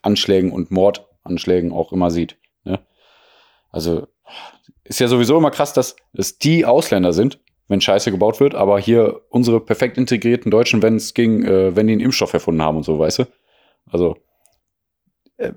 [0.02, 2.38] Anschlägen und Mordanschlägen auch immer sieht.
[2.64, 2.80] Ne?
[3.70, 4.08] Also
[4.84, 8.80] ist ja sowieso immer krass, dass es die Ausländer sind, wenn Scheiße gebaut wird, aber
[8.80, 12.78] hier unsere perfekt integrierten Deutschen, wenn es ging, äh, wenn die einen Impfstoff erfunden haben
[12.78, 13.26] und so, weißt du?
[13.86, 14.18] Also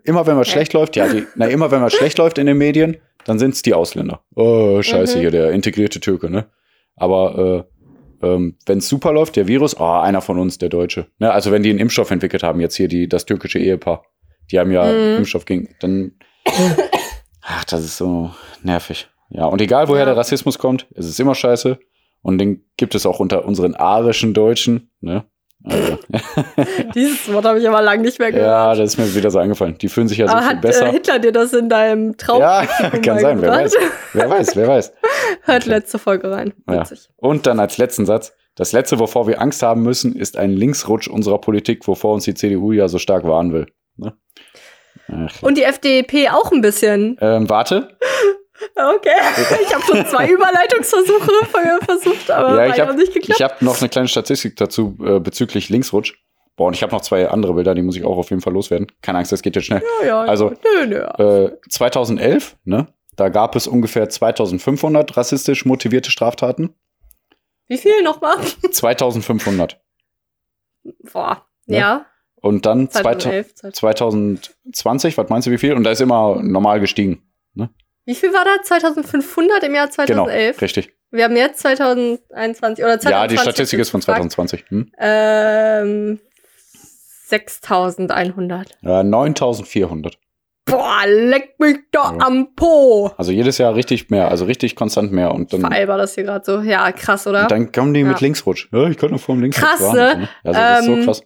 [0.04, 2.58] immer wenn was schlecht läuft, ja, die, na immer wenn was schlecht läuft in den
[2.58, 4.20] Medien, dann sind es die Ausländer.
[4.34, 5.20] Oh, scheiße, Mhm.
[5.20, 6.46] hier der integrierte Türke, ne?
[6.96, 7.66] Aber
[8.22, 11.06] äh, ähm, wenn es super läuft, der Virus, oh, einer von uns, der Deutsche.
[11.18, 11.30] Ne?
[11.30, 14.04] Also wenn die einen Impfstoff entwickelt haben, jetzt hier die, das türkische Ehepaar,
[14.50, 15.18] die haben ja Mhm.
[15.18, 16.12] Impfstoff gegen, dann,
[17.42, 18.30] ach, das ist so
[18.62, 19.08] nervig.
[19.30, 20.04] Ja, und egal woher Ja.
[20.06, 21.78] der Rassismus kommt, es ist immer scheiße.
[22.22, 25.24] Und den gibt es auch unter unseren arischen Deutschen, ne?
[26.94, 28.46] Dieses Wort habe ich aber lange nicht mehr gehört.
[28.46, 29.76] ja, das ist mir wieder so eingefallen.
[29.78, 30.86] Die fühlen sich ja so aber viel hat besser.
[30.86, 32.64] äh, Hitler dir das in deinem Traum ja,
[33.02, 33.74] kann sein, wer weiß.
[34.12, 34.92] Wer weiß, wer weiß.
[35.42, 36.54] Hört letzte Folge rein.
[36.70, 36.84] Ja.
[37.16, 38.32] Und dann als letzten Satz.
[38.54, 42.32] Das letzte, wovor wir Angst haben müssen, ist ein Linksrutsch unserer Politik, wovor uns die
[42.32, 43.66] CDU ja so stark warnen will.
[43.96, 44.14] Ne?
[45.42, 47.18] Und die FDP auch ein bisschen.
[47.20, 47.96] Ähm, warte.
[48.74, 49.10] Okay.
[49.62, 53.38] Ich habe schon zwei Überleitungsversuche ver- versucht, aber ja, ich habe nicht geklappt.
[53.40, 56.14] ich hab noch eine kleine Statistik dazu äh, bezüglich Linksrutsch.
[56.56, 58.52] Boah, und ich habe noch zwei andere Bilder, die muss ich auch auf jeden Fall
[58.54, 58.86] loswerden.
[59.02, 59.82] Keine Angst, das geht jetzt schnell.
[60.02, 60.96] ja, ja, also, nö, nö.
[61.46, 62.86] Äh, 2011, ne?
[63.16, 66.74] Da gab es ungefähr 2500 rassistisch motivierte Straftaten.
[67.66, 68.36] Wie viel nochmal?
[68.70, 69.80] 2500.
[71.12, 71.42] Boah.
[71.66, 71.78] Ja.
[71.78, 72.06] Ja.
[72.40, 73.54] Und dann 2011.
[73.54, 73.74] 2011.
[74.72, 75.72] 2020, was meinst du, wie viel?
[75.74, 77.22] Und da ist immer normal gestiegen.
[78.06, 78.62] Wie viel war da?
[78.62, 80.56] 2500 im Jahr 2011?
[80.56, 80.92] Genau, richtig.
[81.10, 83.10] Wir haben jetzt 2021 oder 2020.
[83.10, 84.18] Ja, die Statistik ist von gefragt.
[84.32, 84.64] 2020.
[84.70, 84.92] Hm?
[84.98, 86.20] Ähm,
[87.28, 88.70] 6100.
[88.82, 90.18] Ja, 9400.
[90.68, 92.26] Boah, leck mich doch Ja.
[92.26, 93.12] am Po.
[93.16, 95.32] Also jedes Jahr richtig mehr, also richtig konstant mehr.
[95.32, 96.60] Und dann, Veralber das hier gerade so.
[96.60, 97.46] Ja, krass, oder?
[97.46, 98.24] dann kommen die mit Ja.
[98.26, 98.68] Linksrutsch.
[98.72, 100.20] Ja, ich könnte vor dem Linksrutsch Krass, warnen.
[100.22, 100.28] ne?
[100.42, 101.22] Also das ist Ähm, so krass.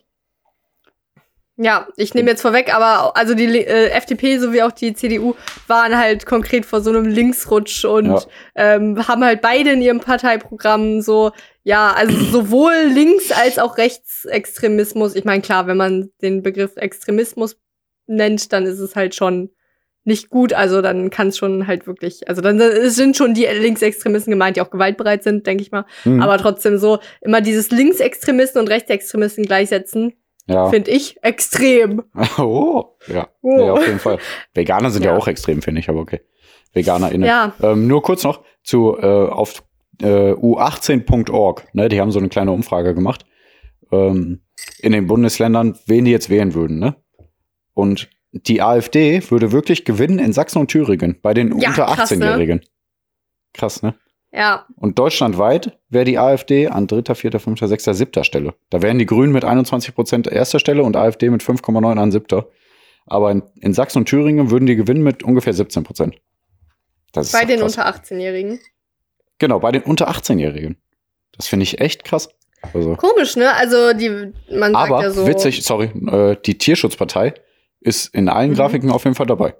[1.63, 5.35] Ja, ich nehme jetzt vorweg, aber also die äh, FDP sowie auch die CDU
[5.67, 8.23] waren halt konkret vor so einem Linksrutsch und Ja.
[8.55, 15.15] ähm, haben halt beide in ihrem Parteiprogramm so, ja, also sowohl Links- als auch Rechtsextremismus.
[15.15, 17.57] Ich meine, klar, wenn man den Begriff Extremismus
[18.07, 19.51] nennt, dann ist es halt schon
[20.05, 20.55] nicht gut.
[20.55, 22.59] Also dann kann es schon halt wirklich, also dann
[22.91, 25.85] sind schon die Linksextremisten gemeint, die auch gewaltbereit sind, denke ich mal.
[26.05, 26.23] Hm.
[26.23, 30.15] Aber trotzdem so immer dieses Linksextremisten und Rechtsextremisten gleichsetzen,
[30.51, 30.69] ja.
[30.69, 32.03] finde ich extrem.
[32.39, 33.29] Oh, ja.
[33.43, 33.57] Oh.
[33.57, 34.19] Nee, auf jeden Fall.
[34.55, 35.17] Veganer sind ja, Ja.
[35.19, 36.21] auch extrem, finde ich, aber okay.
[36.73, 37.27] VeganerInnen.
[37.27, 39.63] Ja, Ähm, nur kurz noch zu äh, auf
[40.03, 41.67] äh, u18.org.
[41.75, 43.25] Ne, die haben so eine kleine Umfrage gemacht
[43.93, 44.43] ähm,
[44.81, 46.79] in den Bundesländern, wen die jetzt wählen würden.
[46.79, 46.97] Ne?
[47.75, 52.11] Und die AfD würde wirklich gewinnen in Sachsen und Thüringen bei den Ja, unter krass,
[52.13, 52.25] ne?
[52.27, 52.61] 18-Jährigen.
[53.53, 53.95] Krass, ne?
[54.33, 58.55] Ja, Und deutschlandweit wäre die AfD an dritter, vierter, fünfter, sechster, siebter Stelle.
[58.71, 62.49] Da wären die Grünen mit 21 Prozent erster Stelle und AfD mit 5,9 an siebter.
[63.07, 66.17] Aber in, in Sachsen und Thüringen würden die gewinnen mit ungefähr 17 Prozent.
[67.13, 67.77] Bei den krass.
[67.77, 68.61] unter 18-Jährigen.
[69.39, 70.77] Genau, bei den unter 18-Jährigen.
[71.33, 72.29] Das finde ich echt krass.
[72.75, 73.53] Also, Komisch, ne?
[73.55, 74.11] Also die,
[74.55, 75.27] man sagt aber ja so.
[75.27, 77.35] witzig, sorry, äh, die Tierschutzpartei
[77.81, 78.55] ist in allen Mhm.
[78.55, 79.57] Grafiken auf jeden Fall dabei.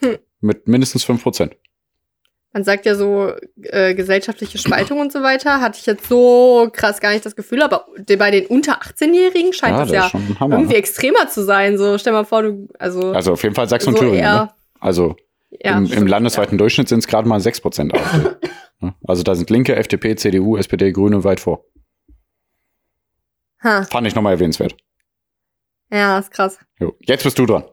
[0.00, 0.16] Hm.
[0.40, 1.56] Mit mindestens 5 Prozent.
[2.56, 5.60] Man sagt ja so äh, gesellschaftliche Spaltung und so weiter.
[5.60, 9.76] Hatte ich jetzt so krass gar nicht das Gefühl, aber bei den unter 18-Jährigen scheint
[9.76, 10.56] Ja, es das ja Hammer.
[10.56, 10.78] irgendwie Ne?
[10.78, 11.76] extremer zu sein.
[11.76, 14.22] So, stell mal vor, du, also, Also auf jeden Fall Sachsen und so Thüringen.
[14.24, 14.48] Ne?
[14.80, 15.16] Also
[15.50, 18.48] ja, Im, Im stimmt, landesweiten Durchschnitt sind es gerade mal 6% AfD.
[18.80, 21.62] Ja, also da sind Linke, FDP, CDU, SPD, Grüne weit vor.
[23.62, 23.80] Ja.
[23.80, 24.74] Ha, Fand ich nochmal erwähnenswert.
[25.92, 26.58] ja, ist krass.
[26.80, 26.94] Jo.
[27.00, 27.64] Jetzt bist du dran.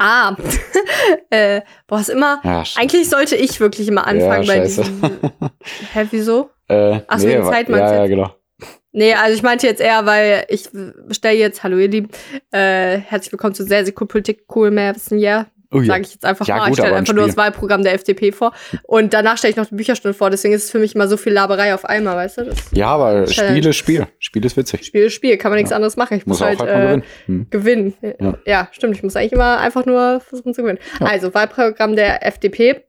[0.00, 0.36] Ah,
[1.30, 2.40] äh, boah, ist immer.
[2.44, 5.02] Ja, Eigentlich sollte ich wirklich immer anfangen ja, bei diesem.
[5.92, 6.50] Hä, wieso?
[6.68, 8.30] äh, Ach so, wegen Ja, ja, genau.
[8.92, 10.68] Nee, also ich meinte jetzt eher, weil ich
[11.10, 12.10] stelle jetzt, hallo ihr Lieben,
[12.52, 15.46] äh, herzlich willkommen zu Sehr, sehr cool Politik, cool mehr wissen, ja.
[15.70, 15.86] Oh, ja.
[15.86, 16.60] Sage ich jetzt einfach Ja, mal.
[16.64, 18.52] gut, ich stelle aber ein einfach nur das Wahlprogramm der FDP vor.
[18.84, 20.30] Und danach stelle ich noch die Bücherstunde vor.
[20.30, 22.44] Deswegen ist es für mich immer so viel Laberei auf einmal, weißt du?
[22.44, 23.56] Das ja, aber Challenge.
[23.58, 24.06] Spiel ist Spiel.
[24.18, 24.86] Spiel ist witzig.
[24.86, 25.76] Spiel ist Spiel, kann man nichts Ja.
[25.76, 26.16] anderes machen.
[26.16, 27.04] Ich muss, Muss halt, halt mal äh, gewinnen.
[27.26, 27.46] Hm.
[27.50, 27.94] gewinnen.
[28.20, 28.38] Ja.
[28.46, 28.68] Ja.
[28.72, 28.96] stimmt.
[28.96, 30.78] Ich muss eigentlich immer einfach nur versuchen zu gewinnen.
[31.00, 32.84] Also, Wahlprogramm der FDP.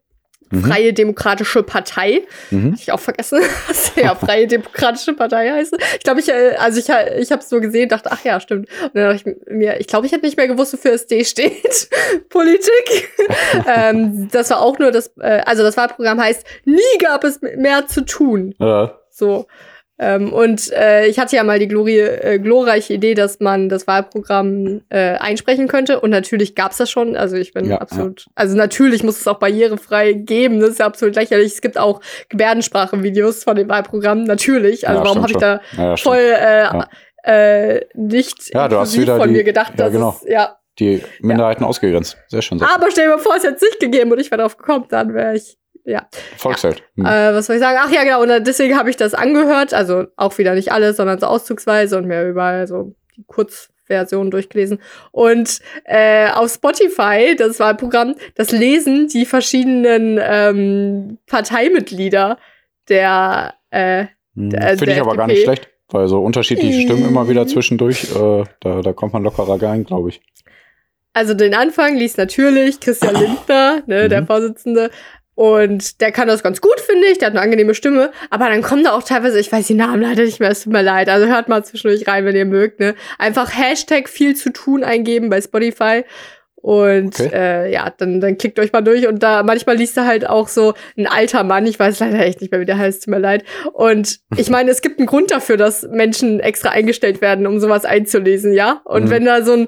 [0.51, 0.63] Mhm.
[0.63, 2.23] Freie Demokratische Partei.
[2.49, 2.73] Mhm.
[2.73, 5.77] Hatte ich auch vergessen, was ja Freie Demokratische Partei heißt.
[5.97, 8.67] Ich glaube, ich, äh, also ich, ich habe es nur gesehen, dachte, ach ja, stimmt.
[8.81, 11.89] Und dann dachte ich mir, ich glaube, ich hätte nicht mehr gewusst, wofür SD steht.
[12.29, 13.09] Politik.
[13.67, 17.87] ähm, das war auch nur das, äh, also das Wahlprogramm heißt, nie gab es mehr
[17.87, 18.55] zu tun.
[18.59, 18.99] Ja.
[19.09, 19.47] So.
[20.01, 23.85] Ähm, und äh, ich hatte ja mal die glorie, äh, glorreiche Idee, dass man das
[23.85, 25.99] Wahlprogramm äh, einsprechen könnte.
[25.99, 27.17] Und natürlich gab's das schon.
[27.17, 30.61] Also ich bin Ja, absolut, also natürlich muss es auch barrierefrei geben.
[30.61, 31.51] Das ist ja absolut lächerlich.
[31.53, 34.87] Es gibt auch Gebärdensprache-Videos von dem Wahlprogramm, natürlich.
[34.87, 38.93] Also Ja, warum habe ich da Ja, ja, voll äh, äh, nicht Ja, du hast
[38.93, 40.15] inklusiv wieder von die- mir gedacht, ja, dass genau.
[40.23, 40.55] es, ja.
[40.79, 42.17] Die Minderheiten ausgegrenzt.
[42.27, 42.57] Sehr schön.
[42.59, 42.69] Sehr.
[42.73, 44.85] Aber stell dir mal vor, es hätte es nicht gegeben und ich wäre drauf gekommen,
[44.89, 46.07] dann wäre ich, ja.
[46.37, 46.83] Volksheld.
[46.95, 47.05] Hm.
[47.05, 47.77] Äh, was soll ich sagen?
[47.81, 48.21] Ach ja, genau.
[48.21, 49.73] Und deswegen habe ich das angehört.
[49.73, 54.79] Also auch wieder nicht alles, sondern so auszugsweise und mir überall so die Kurzversion durchgelesen.
[55.11, 62.37] Und äh, auf Spotify, das war ein Programm, das lesen die verschiedenen ähm, Parteimitglieder
[62.87, 64.49] der äh, Hm.
[64.51, 65.33] der- Finde ich der aber gar FDP.
[65.33, 65.69] nicht schlecht.
[65.91, 67.47] Weil so unterschiedliche Stimmen immer wieder Mhm.
[67.47, 70.21] zwischendurch, äh, da, da kommt man lockerer rein, glaube ich.
[71.13, 74.27] Also den Anfang liest natürlich Christian Lindner, ne, der Mhm.
[74.27, 74.91] Vorsitzende.
[75.39, 77.17] Und der kann das ganz gut, finde ich.
[77.19, 78.11] Der hat eine angenehme Stimme.
[78.29, 80.73] Aber dann kommen da auch teilweise, ich weiß die Namen leider nicht mehr, es tut
[80.73, 81.07] mir leid.
[81.07, 82.81] Also hört mal zwischendurch rein, wenn ihr mögt.
[82.81, 82.93] Ne?
[83.17, 86.03] Einfach Hashtag viel zu tun eingeben bei Spotify.
[86.61, 87.29] Und Okay.
[87.33, 89.07] äh, ja, dann, dann klickt euch mal durch.
[89.07, 91.65] Und da manchmal liest er halt auch so ein alter Mann.
[91.67, 93.45] Ich weiß leider echt nicht mehr, wie der heißt, tut mir leid.
[93.71, 97.85] Und ich meine, es gibt einen Grund dafür, dass Menschen extra eingestellt werden, um sowas
[97.85, 98.81] einzulesen, ja?
[98.83, 99.09] Und Mhm.
[99.09, 99.67] wenn da so ein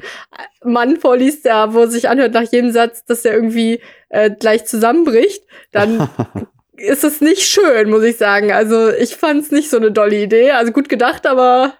[0.65, 3.79] Mann vorliest, der, wo sich anhört nach jedem Satz, dass der irgendwie
[4.11, 6.09] äh, gleich zusammenbricht, dann
[6.77, 8.51] ist es nicht schön, muss ich sagen.
[8.51, 10.51] Also ich fand es nicht so eine dolle Idee.
[10.51, 11.73] Also gut gedacht, aber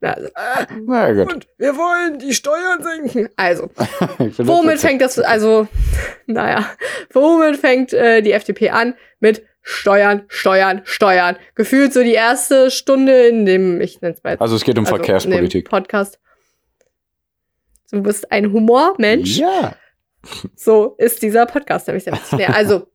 [0.00, 1.32] na, also, äh, Na gut.
[1.32, 3.30] und wir wollen die Steuern senken.
[3.36, 3.70] Also,
[4.18, 5.68] womit fängt das, also,
[6.26, 6.66] naja,
[7.12, 8.94] womit fängt äh, die FDP an?
[9.20, 11.36] Mit Steuern, Steuern, Steuern.
[11.54, 14.78] Gefühlt so die erste Stunde in dem, ich nenne es mal jetzt, Also es geht
[14.78, 15.68] um also Verkehrspolitik.
[15.68, 16.20] Podcast.
[17.90, 19.38] Du bist ein Humormensch.
[19.38, 19.74] Ja.
[20.56, 22.48] So ist dieser Podcast nämlich sehr witzig.
[22.48, 22.86] Also,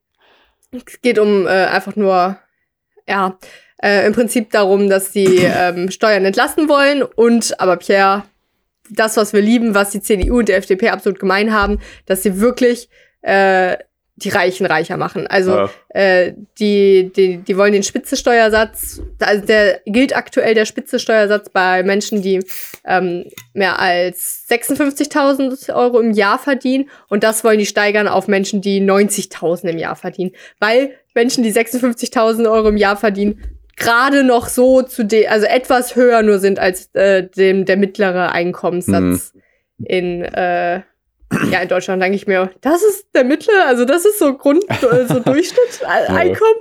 [0.71, 2.37] es geht um äh, einfach nur,
[3.07, 3.37] ja,
[3.81, 8.23] äh, im Prinzip darum, dass die ähm, Steuern entlasten wollen und aber Pierre,
[8.89, 12.39] das, was wir lieben, was die CDU und die FDP absolut gemein haben, dass sie
[12.39, 12.89] wirklich
[13.21, 13.77] äh,
[14.15, 15.25] die Reichen reicher machen.
[15.27, 15.69] Also Ja.
[15.89, 22.21] äh, die, die, die wollen den Spitzensteuersatz, also der gilt aktuell der Spitzensteuersatz bei Menschen,
[22.21, 22.43] die
[22.85, 28.61] ähm, mehr als 56.000 Euro im Jahr verdienen und das wollen die steigern auf Menschen,
[28.61, 33.41] die 90.000 im Jahr verdienen, weil Menschen, die 56.000 Euro im Jahr verdienen,
[33.75, 38.31] gerade noch so zu de also etwas höher nur sind als äh, dem der mittlere
[38.31, 39.33] Einkommenssatz
[39.83, 40.81] in äh,
[41.51, 44.63] ja, in Deutschland denke ich mir, das ist der Mittel, also das ist so Grund,
[45.07, 46.59] so Durchschnitt, Einkommen.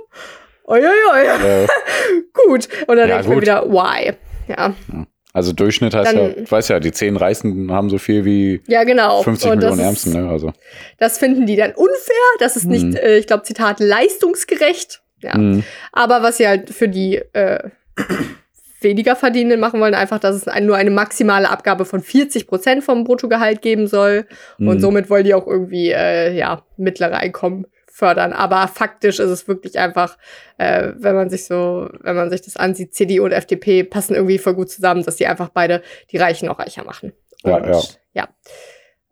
[0.67, 1.25] Uiuiui.
[1.43, 1.67] Äh,
[2.33, 2.67] Gut.
[2.87, 3.41] Und dann Ja, denke ich mir gut.
[3.43, 4.13] wieder, why?
[4.47, 4.73] Ja,
[5.33, 8.61] also Durchschnitt heißt Dann- ja, ich weiß ja, die zehn Reichsten haben so viel wie
[8.67, 9.23] ja genau.
[9.23, 10.29] 50 Und Millionen ist- Ärmsten, ne?
[10.29, 10.51] Also.
[10.97, 12.15] Das finden die dann unfair.
[12.39, 12.95] Das ist nicht, Mhm.
[12.97, 15.01] äh, ich glaube, Zitat, leistungsgerecht.
[15.21, 15.37] Ja.
[15.37, 15.63] Mhm.
[15.93, 17.69] Aber was sie halt für die äh,
[18.81, 23.03] weniger Verdienenden machen wollen, einfach, dass es nur eine maximale Abgabe von 40 Prozent vom
[23.03, 24.25] Bruttogehalt geben soll.
[24.57, 24.79] Und Mhm.
[24.79, 28.33] somit wollen die auch irgendwie, äh, ja, mittlere Einkommen fördern.
[28.33, 30.17] Aber faktisch ist es wirklich einfach,
[30.57, 34.39] äh, wenn man sich so, wenn man sich das ansieht, CDU und FDP passen irgendwie
[34.39, 37.13] voll gut zusammen, dass sie einfach beide die Reichen auch reicher machen.
[37.43, 37.81] Ja, und, ja.
[38.13, 38.29] ja.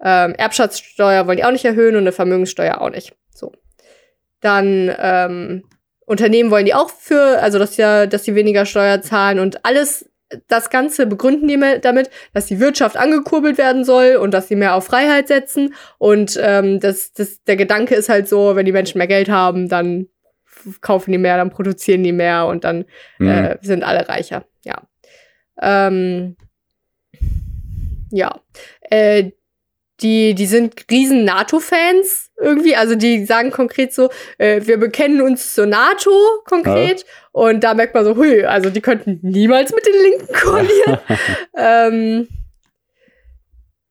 [0.02, 3.14] Ähm, Erbschaftssteuer wollen die auch nicht erhöhen und eine Vermögenssteuer auch nicht.
[3.34, 3.52] So.
[4.40, 5.64] Dann ähm,
[6.10, 10.10] Unternehmen wollen die auch für, also dass ja, dass sie weniger Steuer zahlen und alles,
[10.48, 14.56] das Ganze begründen die mit- damit, dass die Wirtschaft angekurbelt werden soll und dass sie
[14.56, 15.74] mehr auf Freiheit setzen.
[15.98, 19.70] Und ähm, das, das, der Gedanke ist halt so, wenn die Menschen mehr Geld haben,
[19.70, 20.08] dann
[20.82, 22.86] kaufen die mehr, dann produzieren die mehr und dann
[23.18, 23.28] Mhm.
[23.28, 24.46] äh, sind alle reicher.
[24.64, 24.82] Ja.
[25.62, 26.38] Ähm,
[28.12, 28.40] ja.
[28.82, 29.32] Äh,
[30.02, 32.76] die, die sind riesen NATO-Fans irgendwie.
[32.76, 36.12] Also die sagen konkret so, äh, wir bekennen uns zur NATO
[36.46, 37.06] konkret.
[37.32, 40.98] Und da merkt man so, hui, also die könnten niemals mit den Linken koalieren.
[41.58, 42.28] ähm,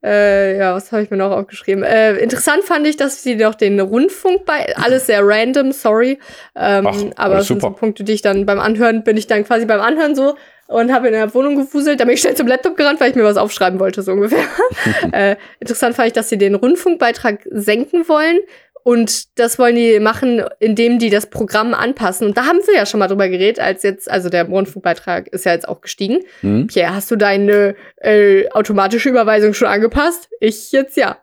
[0.04, 1.82] äh, ja, was habe ich mir noch aufgeschrieben?
[1.82, 6.18] Äh, interessant fand ich, dass sie noch den Rundfunk bei, alles sehr random, sorry.
[6.54, 7.70] Ähm, Ach, aber das sind so.
[7.70, 10.36] Punkte, die ich dann beim Anhören, bin ich dann quasi beim Anhören so
[10.68, 11.98] und habe in der Wohnung gefuselt.
[11.98, 14.44] Da bin ich schnell zum Laptop gerannt, weil ich mir was aufschreiben wollte, so ungefähr.
[15.12, 18.38] äh, interessant fand ich, dass sie den Rundfunkbeitrag senken wollen.
[18.84, 22.26] Und das wollen die machen, indem die das Programm anpassen.
[22.26, 25.44] Und da haben wir ja schon mal drüber geredet, als jetzt, also der Rundfunkbeitrag ist
[25.44, 26.20] ja jetzt auch gestiegen.
[26.42, 26.66] Mhm.
[26.68, 30.28] Pierre, hast du deine äh, automatische Überweisung schon angepasst?
[30.40, 31.18] Ich jetzt ja.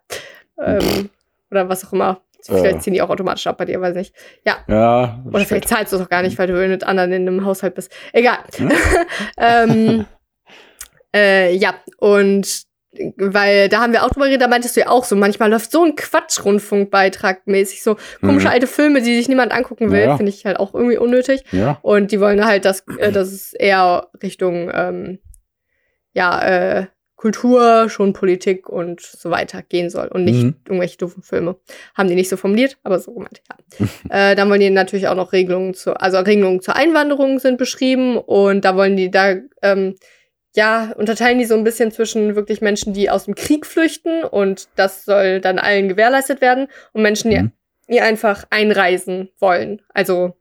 [0.61, 1.09] Ähm,
[1.49, 2.21] oder was auch immer.
[2.47, 4.13] Vielleicht ziehen die auch automatisch ab bei dir, weiß nicht.
[4.45, 5.23] Ja, Ja.
[5.25, 7.73] oder vielleicht zahlst du es auch gar nicht, weil du mit anderen in einem Haushalt
[7.73, 7.91] bist.
[8.13, 8.37] Egal.
[8.57, 8.71] Hm?
[9.39, 10.05] ähm,
[11.15, 12.65] äh, ja, und
[13.17, 15.71] weil da haben wir auch drüber geredet, da meintest du ja auch so, manchmal läuft
[15.71, 18.53] so ein Quatsch-Rundfunkbeitrag mäßig, so komische Mhm.
[18.53, 20.17] alte Filme, die sich niemand angucken will, Ja.
[20.17, 21.43] finde ich halt auch irgendwie unnötig.
[21.51, 21.79] Ja.
[21.81, 25.19] Und die wollen halt, dass, äh, dass es eher Richtung, ähm,
[26.13, 26.41] ja,
[26.81, 26.85] äh,
[27.17, 30.55] Kultur, schon Politik und so weiter gehen soll und nicht Mhm.
[30.67, 31.55] irgendwelche doofen Filme.
[31.95, 33.57] Haben die nicht so formuliert, aber so gemeint, ja.
[34.31, 38.17] äh, dann wollen die natürlich auch noch Regelungen zu, also Regelungen zur Einwanderung sind beschrieben
[38.17, 39.95] und da wollen die da, ähm,
[40.55, 44.67] ja, unterteilen die so ein bisschen zwischen wirklich Menschen, die aus dem Krieg flüchten und
[44.75, 47.51] das soll dann allen gewährleistet werden und Menschen, die, Mhm.
[47.89, 49.81] die einfach einreisen wollen.
[49.93, 50.33] Also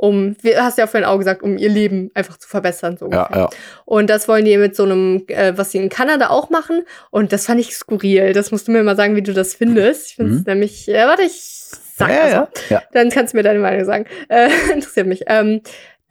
[0.00, 2.96] um, wie hast du ja vorhin auch gesagt, um ihr Leben einfach zu verbessern.
[2.96, 3.42] So Ja, ungefähr.
[3.42, 3.50] ja.
[3.84, 6.84] Und das wollen die mit so einem, äh, was sie in Kanada auch machen.
[7.10, 8.32] Und das fand ich skurril.
[8.32, 10.06] Das musst du mir mal sagen, wie du das findest.
[10.10, 10.44] Ich finde es Mhm.
[10.46, 11.32] nämlich, äh, warte, ich
[11.96, 12.48] sag ja, das ja.
[12.76, 12.82] ja.
[12.92, 14.04] Dann kannst du mir deine Meinung sagen.
[14.28, 15.22] Äh, interessiert mich.
[15.26, 15.62] Ähm,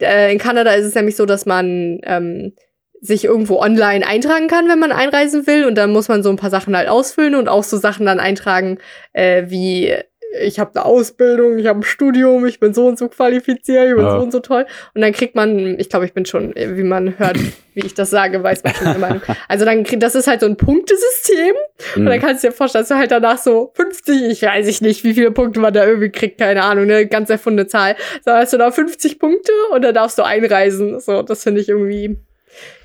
[0.02, 2.52] äh, in Kanada ist es nämlich so, dass man ähm,
[3.00, 5.64] sich irgendwo online eintragen kann, wenn man einreisen will.
[5.66, 8.20] Und dann muss man so ein paar Sachen halt ausfüllen und auch so Sachen dann
[8.20, 8.78] eintragen,
[9.12, 9.94] äh, wie
[10.42, 13.94] ich habe eine Ausbildung, ich habe ein Studium, ich bin so und so qualifiziert, ich
[13.94, 14.10] bin Ja.
[14.10, 14.66] so und so toll.
[14.94, 17.38] Und dann kriegt man, ich glaube, ich bin schon, äh, wie man hört,
[17.74, 19.22] wie ich das sage, weiß man schon Meinung.
[19.48, 21.54] Also dann kriegt, das ist halt so ein Punktesystem.
[21.96, 22.20] Und dann Mhm.
[22.20, 25.14] kannst du dir vorstellen, dass du halt danach so 50, ich weiß ich nicht, wie
[25.14, 27.96] viele Punkte man da irgendwie kriegt, keine Ahnung, eine ganz erfundene Zahl.
[28.22, 31.00] So hast du da 50 Punkte und dann darfst du einreisen.
[31.00, 32.18] So, das finde ich irgendwie.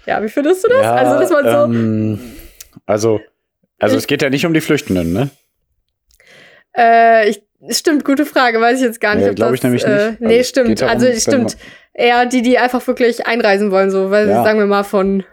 [0.05, 0.83] Ja, wie findest du das?
[0.83, 1.73] Ja, also, dass man so.
[1.73, 2.19] ähm,
[2.85, 3.19] also,
[3.79, 5.29] also es geht ja nicht um die Flüchtenden, ne?
[6.75, 9.23] Äh, ich, stimmt, gute Frage, weiß ich jetzt gar nicht.
[9.25, 9.99] Nee, ob glaub das, ich nämlich äh, nicht.
[9.99, 10.81] Also, nee, es stimmt.
[10.81, 11.57] darum, also stimmt.
[11.93, 14.43] Eher die, die einfach wirklich einreisen wollen, so, weil Ja.
[14.43, 15.23] sagen wir mal von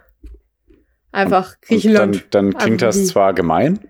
[1.10, 2.26] einfach Und Griechenland.
[2.30, 3.80] Dann, dann klingt das zwar gemein,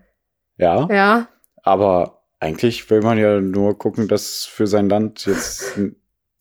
[0.56, 1.28] ja, ja.
[1.62, 5.78] aber eigentlich will man ja nur gucken, dass für sein Land jetzt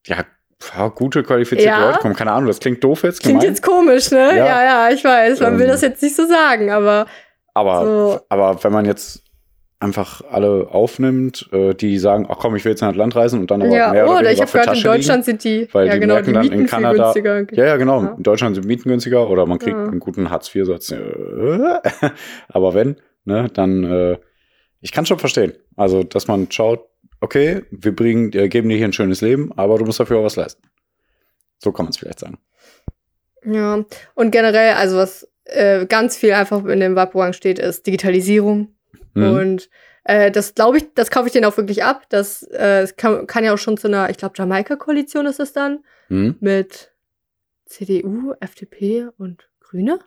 [0.06, 0.24] ja
[0.60, 1.88] paar gute qualifizierte Ja.
[1.88, 2.16] Leute kommen.
[2.16, 3.54] Keine Ahnung, das klingt doof jetzt, Klingt gemein.
[3.54, 4.38] jetzt komisch, ne?
[4.38, 4.46] Ja.
[4.46, 5.40] Ja, ja, ich weiß.
[5.40, 5.72] Man will Ähm.
[5.72, 7.06] das jetzt nicht so sagen, aber
[7.54, 8.20] aber, so.
[8.30, 9.24] aber wenn man jetzt
[9.82, 13.40] einfach alle aufnimmt, äh, die sagen, ach komm, ich will jetzt in das Land reisen
[13.40, 14.94] und dann aber ja, mehr oder oder ich habe gehört, in Tasche liegen.
[14.98, 17.46] Deutschland sind die, weil ja die genau, merken die dann Mieten in Kanada- günstiger.
[17.54, 18.02] Ja, ja, genau.
[18.04, 18.14] Ja.
[18.18, 19.84] In Deutschland sind Mieten günstiger oder man kriegt Ja.
[19.86, 20.92] einen guten Hartz-IV-Satz.
[20.92, 21.00] Äh,
[22.50, 24.18] Aber wenn, ne, dann, äh,
[24.82, 25.54] ich kann schon verstehen.
[25.78, 26.89] Also, dass man schaut,
[27.22, 30.24] okay, wir bringen, äh, geben dir hier ein schönes Leben, aber du musst dafür auch
[30.24, 30.64] was leisten.
[31.58, 32.38] So kann man es vielleicht sagen.
[33.46, 33.84] Ja,
[34.16, 38.76] und generell, also was äh, ganz viel einfach in dem Vaporang steht, ist Digitalisierung.
[39.14, 39.24] Mhm.
[39.24, 39.70] Und
[40.04, 42.06] äh, das glaube ich, das kaufe ich denen auch wirklich ab.
[42.10, 45.84] Das äh, kann, kann ja auch schon zu einer, ich glaube, Jamaika-Koalition ist es dann,
[46.10, 46.38] Mhm.
[46.40, 46.92] mit
[47.66, 50.00] CDU, FDP und Grüne.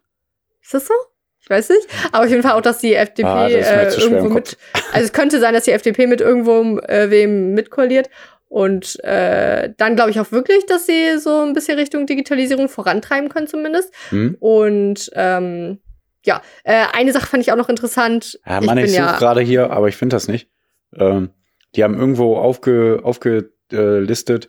[0.61, 0.95] Ist das so?
[1.43, 1.89] Ich weiß nicht.
[2.13, 4.57] Aber auf jeden Fall auch, dass die FDP Ah, das äh, irgendwo mit.
[4.93, 8.09] Also es könnte sein, dass die FDP mit irgendwo äh, wem mitkoaliert.
[8.49, 13.29] Und äh, dann glaube ich auch wirklich, dass sie so ein bisschen Richtung Digitalisierung vorantreiben
[13.29, 13.93] können, zumindest.
[14.11, 14.37] Hm?
[14.39, 15.79] Und ähm,
[16.25, 18.39] ja, äh, eine Sache fand ich auch noch interessant.
[18.47, 20.49] Ja, Mann, ich, bin suche gerade hier, aber ich finde das nicht.
[20.95, 21.31] Ähm,
[21.75, 24.49] die haben irgendwo aufge, aufgelistet,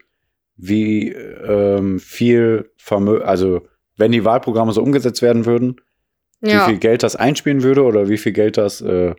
[0.57, 3.61] wie ähm, viel Vermögen, also
[3.95, 5.77] wenn die Wahlprogramme so umgesetzt werden würden,
[6.43, 9.13] ja, wie viel Geld das einspielen würde oder wie viel Geld das äh,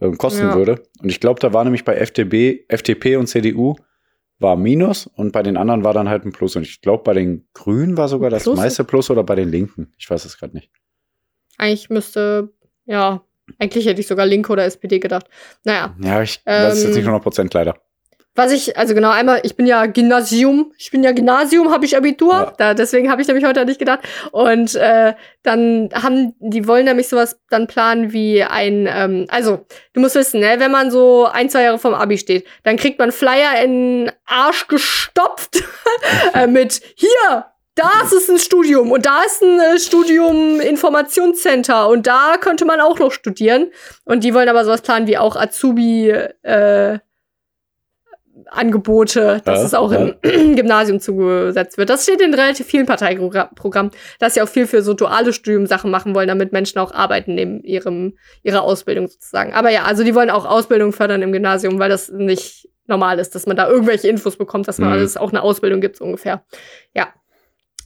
[0.00, 0.54] ähm, kosten Ja.
[0.54, 0.82] würde.
[1.00, 3.74] Und ich glaube, da war nämlich bei FDP, FDP und CDU
[4.38, 6.56] war Minus und bei den anderen war dann halt ein Plus.
[6.56, 8.56] Und ich glaube, bei den Grünen war sogar das Plus?
[8.56, 9.92] meiste Plus oder bei den Linken.
[9.96, 10.70] Ich weiß es gerade nicht.
[11.58, 12.52] eigentlich müsste,
[12.84, 13.22] ja,
[13.58, 15.26] eigentlich hätte ich sogar Linke oder SPD gedacht.
[15.64, 17.78] Naja, Ja, ich weiß es jetzt Ähm, nicht 100 Prozent leider.
[18.36, 21.96] Was ich, also genau, einmal, ich bin ja Gymnasium, ich bin ja Gymnasium, habe ich
[21.96, 22.52] Abitur, Ja.
[22.58, 24.00] da, deswegen habe ich nämlich heute nicht gedacht.
[24.30, 30.00] Und äh, dann haben, die wollen nämlich sowas dann planen wie ein, ähm, also du
[30.00, 33.10] musst wissen, ne, wenn man so ein, zwei Jahre vom Abi steht, dann kriegt man
[33.10, 35.62] Flyer in den Arsch gestopft
[36.34, 42.06] äh, mit hier, das ist ein Studium und da ist ein äh, Studium Informationscenter und
[42.06, 43.70] da könnte man auch noch studieren.
[44.04, 46.98] Und die wollen aber sowas planen wie auch Azubi äh,
[48.48, 50.14] Angebote, dass Ja, es auch im
[50.56, 51.90] Gymnasium zugesetzt wird.
[51.90, 56.14] Das steht in relativ vielen Parteiprogrammen, dass sie auch viel für so duale Studiumsachen machen
[56.14, 59.52] wollen, damit Menschen auch arbeiten neben ihrem, ihrer Ausbildung sozusagen.
[59.54, 63.34] Aber ja, also die wollen auch Ausbildung fördern im Gymnasium, weil das nicht normal ist,
[63.34, 64.94] dass man da irgendwelche Infos bekommt, dass man Mhm.
[64.94, 66.44] alles auch eine Ausbildung gibt, so ungefähr.
[66.94, 67.08] Ja.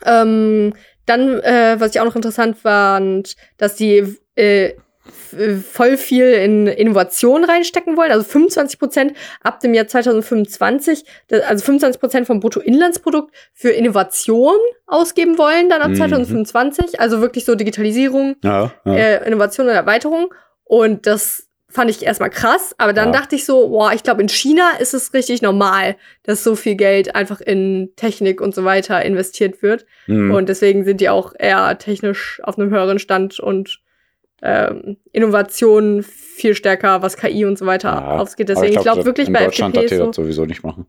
[0.04, 0.74] Ähm,
[1.06, 4.74] dann, äh, was ich auch noch interessant fand, dass die äh,
[5.72, 11.64] voll viel in Innovation reinstecken wollen, also 25 Prozent ab dem Jahr 2025, da- also
[11.64, 15.96] 25 Prozent vom Bruttoinlandsprodukt für Innovation ausgeben wollen, dann ab Mhm.
[15.96, 18.94] 2025, also wirklich so Digitalisierung, Ja, ja.
[18.94, 20.32] äh, Innovation und Erweiterung.
[20.64, 23.20] Und das fand ich erstmal krass, aber dann Ja.
[23.20, 26.74] dachte ich so, boah, ich glaube, in China ist es richtig normal, dass so viel
[26.74, 29.86] Geld einfach in Technik und so weiter investiert wird.
[30.06, 30.32] Hm.
[30.34, 33.78] Und deswegen sind die auch eher technisch auf einem höheren Stand und
[34.42, 38.50] ähm, Innovation viel stärker, was KI und so weiter Ja, ausgeht.
[38.50, 40.06] aber Deswegen, ich glaube das- wirklich in bei Deutschland FDP darf so.
[40.08, 40.86] das sowieso nicht machen.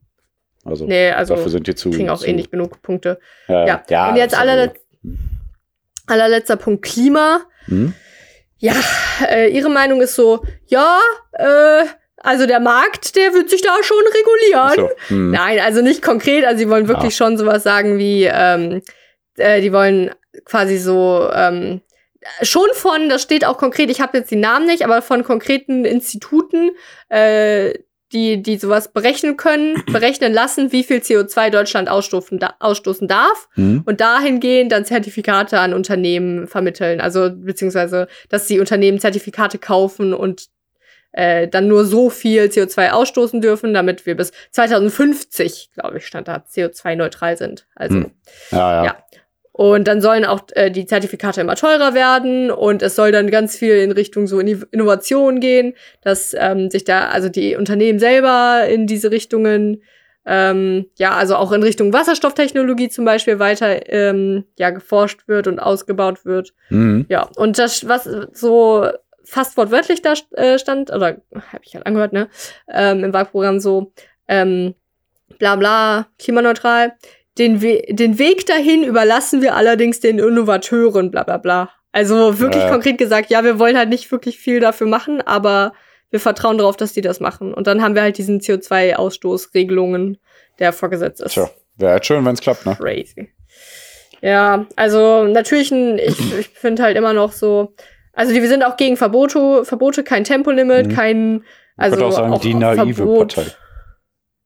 [0.63, 1.89] Also Nee, also dafür sind die zu.
[1.89, 3.19] kriegen auch eh nicht genug Punkte.
[3.47, 4.09] Ja, Ja.
[4.09, 4.73] und jetzt ist allerlet
[6.07, 7.41] allerletzter Punkt Klima.
[7.65, 7.93] Hm?
[8.57, 8.75] Ja,
[9.27, 10.99] äh, ihre Meinung ist so, ja,
[11.33, 11.83] äh,
[12.17, 14.89] also der Markt, der wird sich da schon regulieren.
[15.07, 15.31] So, hm.
[15.31, 18.83] Nein, also nicht konkret, also sie wollen wirklich schon sowas sagen wie, ähm,
[19.37, 20.11] äh, die wollen
[20.45, 21.81] quasi so, ähm,
[22.41, 25.86] schon von, das steht auch konkret, ich habe jetzt die Namen nicht, aber von konkreten
[25.86, 26.71] Instituten,
[27.10, 27.73] äh,
[28.13, 33.47] die, die sowas berechnen können, berechnen lassen, wie viel CO2 Deutschland ausstoßen, da, ausstoßen darf
[33.53, 33.84] Hm?
[33.86, 37.01] und dahingehend dann Zertifikate an Unternehmen vermitteln.
[37.01, 40.47] Also beziehungsweise, dass die Unternehmen Zertifikate kaufen und
[41.13, 46.27] äh, dann nur so viel CO2 ausstoßen dürfen, damit wir bis 2050, glaube ich, stand
[46.27, 47.67] da, CO2-neutral sind.
[47.75, 48.12] Also Hm.
[48.51, 48.86] Ja, ja.
[48.86, 48.97] Ja.
[49.62, 53.56] Und dann sollen auch äh, die Zertifikate immer teurer werden und es soll dann ganz
[53.56, 58.65] viel in Richtung so Inno- Innovation gehen, dass ähm, sich da also die Unternehmen selber
[58.67, 59.84] in diese Richtungen
[60.26, 65.60] ähm, ja, also auch in Richtung Wasserstofftechnologie zum Beispiel weiter ähm, ja geforscht wird und
[65.60, 66.54] ausgebaut wird.
[66.69, 67.06] Hm.
[67.08, 68.88] Ja, und das, was so
[69.24, 72.30] fast wortwörtlich da äh, stand, oder habe ich halt angehört, ne,
[72.67, 73.93] ähm, im Wahlprogramm so,
[74.28, 74.74] ähm,
[75.38, 76.93] bla bla, klimaneutral.
[77.38, 81.70] Den, We den Weg dahin überlassen wir allerdings den Innovateuren, bla bla bla.
[81.94, 82.70] Also wirklich Ja.
[82.72, 85.74] konkret gesagt, ja, wir wollen halt nicht wirklich viel dafür machen, aber
[86.10, 87.54] wir vertrauen darauf, dass die das machen.
[87.54, 90.17] Und dann haben wir halt diesen CO2-Ausstoßregelungen,
[90.60, 91.34] der vorgesetzt ist.
[91.34, 92.76] Tja, wäre halt schön, wenn es klappt, ne?
[92.80, 93.30] Crazy.
[94.22, 97.74] Ja, also natürlich, ein, ich, ich finde halt immer noch so,
[98.13, 100.91] also die, wir sind auch gegen Verbote, Verbote, kein Tempolimit, Mhm.
[100.96, 101.44] kein,
[101.78, 103.36] also ich würde auch sagen, die naive Verbot.
[103.36, 103.52] Partei.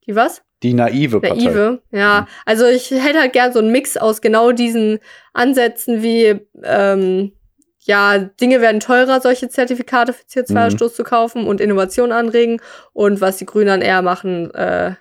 [0.07, 0.41] Die was?
[0.63, 1.35] Die naive Partei.
[1.43, 2.21] Naive, ja.
[2.21, 2.27] Mhm.
[2.45, 4.99] Also ich hätte halt gern so einen Mix aus genau diesen
[5.33, 7.33] Ansätzen wie, ähm,
[7.79, 10.95] ja, Dinge werden teurer, solche Zertifikate für CO2-Ausstoß Mhm.
[10.95, 12.59] zu kaufen und Innovation anregen.
[12.93, 14.95] Und was die Grünen dann eher machen, äh,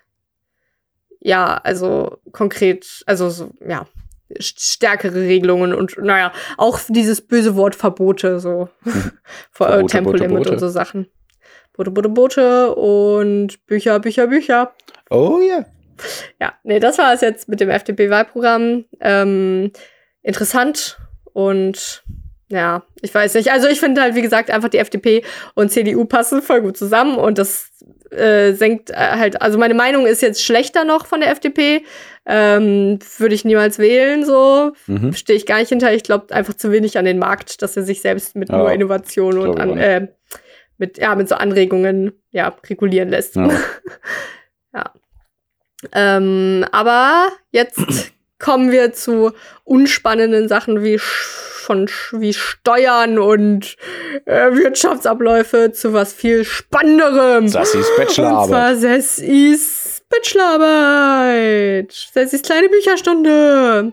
[1.20, 3.86] ja, also konkret, also so, ja,
[4.38, 8.68] st- stärkere Regelungen und naja, auch dieses böse Wort Verbote, so
[9.50, 10.50] Vor- äh, Verbote, Tempolimit Bote, Bote.
[10.52, 11.07] und so Sachen.
[11.72, 14.72] Boote, Boote, Boote und Bücher, Bücher, Bücher.
[15.11, 15.64] Oh ja.
[16.40, 18.84] Ja, nee, das war es jetzt mit dem FDP-Wahlprogramm.
[19.00, 19.70] Ähm,
[20.22, 20.98] interessant
[21.32, 22.02] und
[22.48, 23.50] ja, ich weiß nicht.
[23.50, 25.24] Also ich finde halt, wie gesagt, einfach die FDP
[25.55, 27.70] und CDU passen voll gut zusammen und das
[28.11, 31.84] äh, senkt äh, halt, also meine Meinung ist jetzt schlechter noch von der FDP.
[32.26, 34.72] Ähm, Würde ich niemals wählen, so.
[34.86, 35.12] Mhm.
[35.14, 35.92] Stehe ich gar nicht hinter.
[35.92, 38.72] Ich glaube einfach zu wenig an den Markt, dass er sich selbst mit Ja, nur
[38.72, 40.09] Innovation und an, äh,
[40.78, 43.36] mit, ja, mit so Anregungen ja, regulieren lässt.
[43.36, 43.48] Ja.
[44.75, 44.93] Ja.
[45.93, 47.79] Ähm, aber jetzt
[48.39, 49.33] kommen wir zu
[49.64, 53.77] unspannenden Sachen wie von wie Steuern und
[54.27, 57.49] äh, Wirtschaftsabläufe zu was viel spannenderem.
[57.49, 58.49] Sassis Und Bachelorarbeit.
[58.49, 61.93] zwar Sessis Bachelorarbeit.
[62.12, 63.93] Sessis kleine Bücherstunde.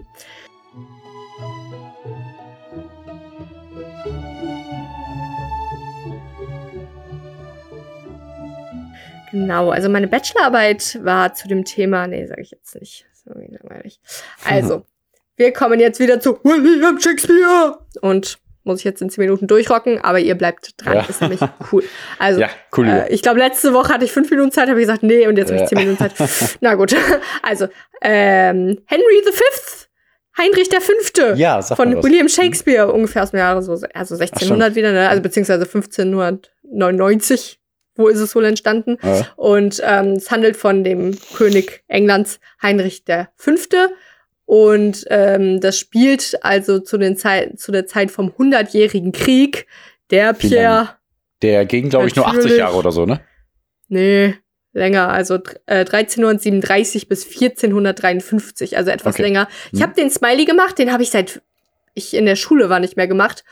[9.32, 13.06] Genau, also meine Bachelorarbeit war zu dem Thema, nee, sage ich jetzt nicht.
[13.26, 14.00] Das ist langweilig.
[14.46, 14.86] Also,
[15.38, 17.80] wir kommen jetzt wieder zu William Shakespeare.
[18.02, 21.06] Und muss ich jetzt in 10 Minuten durchrocken, aber ihr bleibt dran, Ja.
[21.06, 21.40] ist nämlich
[21.72, 21.84] cool.
[22.20, 22.88] Also, Ja, cool.
[22.88, 25.38] äh, ich glaube, letzte Woche hatte ich fünf Minuten Zeit, habe ich gesagt, nee, und
[25.38, 25.68] jetzt habe ich Ja.
[25.68, 26.14] zehn Minuten Zeit.
[26.62, 26.96] Na gut.
[27.42, 27.68] Also,
[28.02, 29.44] ähm, Henry V.
[30.38, 32.02] Heinrich der Fünfte ja, von.
[32.04, 35.10] William Shakespeare, ungefähr aus dem Jahre so, also 1600 wieder, ne?
[35.10, 37.60] also beziehungsweise 1599.
[38.02, 38.98] Wo ist es wohl entstanden?
[39.04, 39.28] Ja.
[39.36, 43.90] Und ähm, es handelt von dem König Englands Heinrich der Fünfte.
[44.46, 49.68] Und ähm, das spielt also zu, den Zeit, zu der Zeit vom Hundertjährigen Krieg.
[50.10, 50.90] Der Pierre,
[51.42, 52.58] Der ging, glaube ich, nur 80 Natürlich.
[52.58, 53.22] Jahre oder so, ne?
[53.88, 54.36] nee,
[54.74, 55.36] länger, also
[55.68, 59.24] äh, 1337 bis 1453, also etwas Okay.
[59.24, 59.48] länger.
[59.72, 59.84] Ich Hm.
[59.84, 61.42] habe den Smiley gemacht, den habe ich seit
[61.94, 63.44] ich in der Schule war nicht mehr gemacht.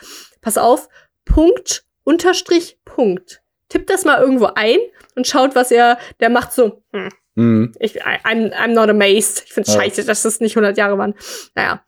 [0.41, 0.87] Pass auf,
[1.25, 3.38] Punkt, Unterstrich, Punkt.
[3.69, 4.77] Tippt das mal irgendwo ein
[5.15, 7.71] und schaut, was er, der macht so, hm, Mhm.
[7.79, 9.43] ich, I'm, I'm not amazed.
[9.45, 9.79] Ich finde Ja.
[9.81, 11.13] scheiße, dass das nicht 100 Jahre waren.
[11.55, 11.81] Naja.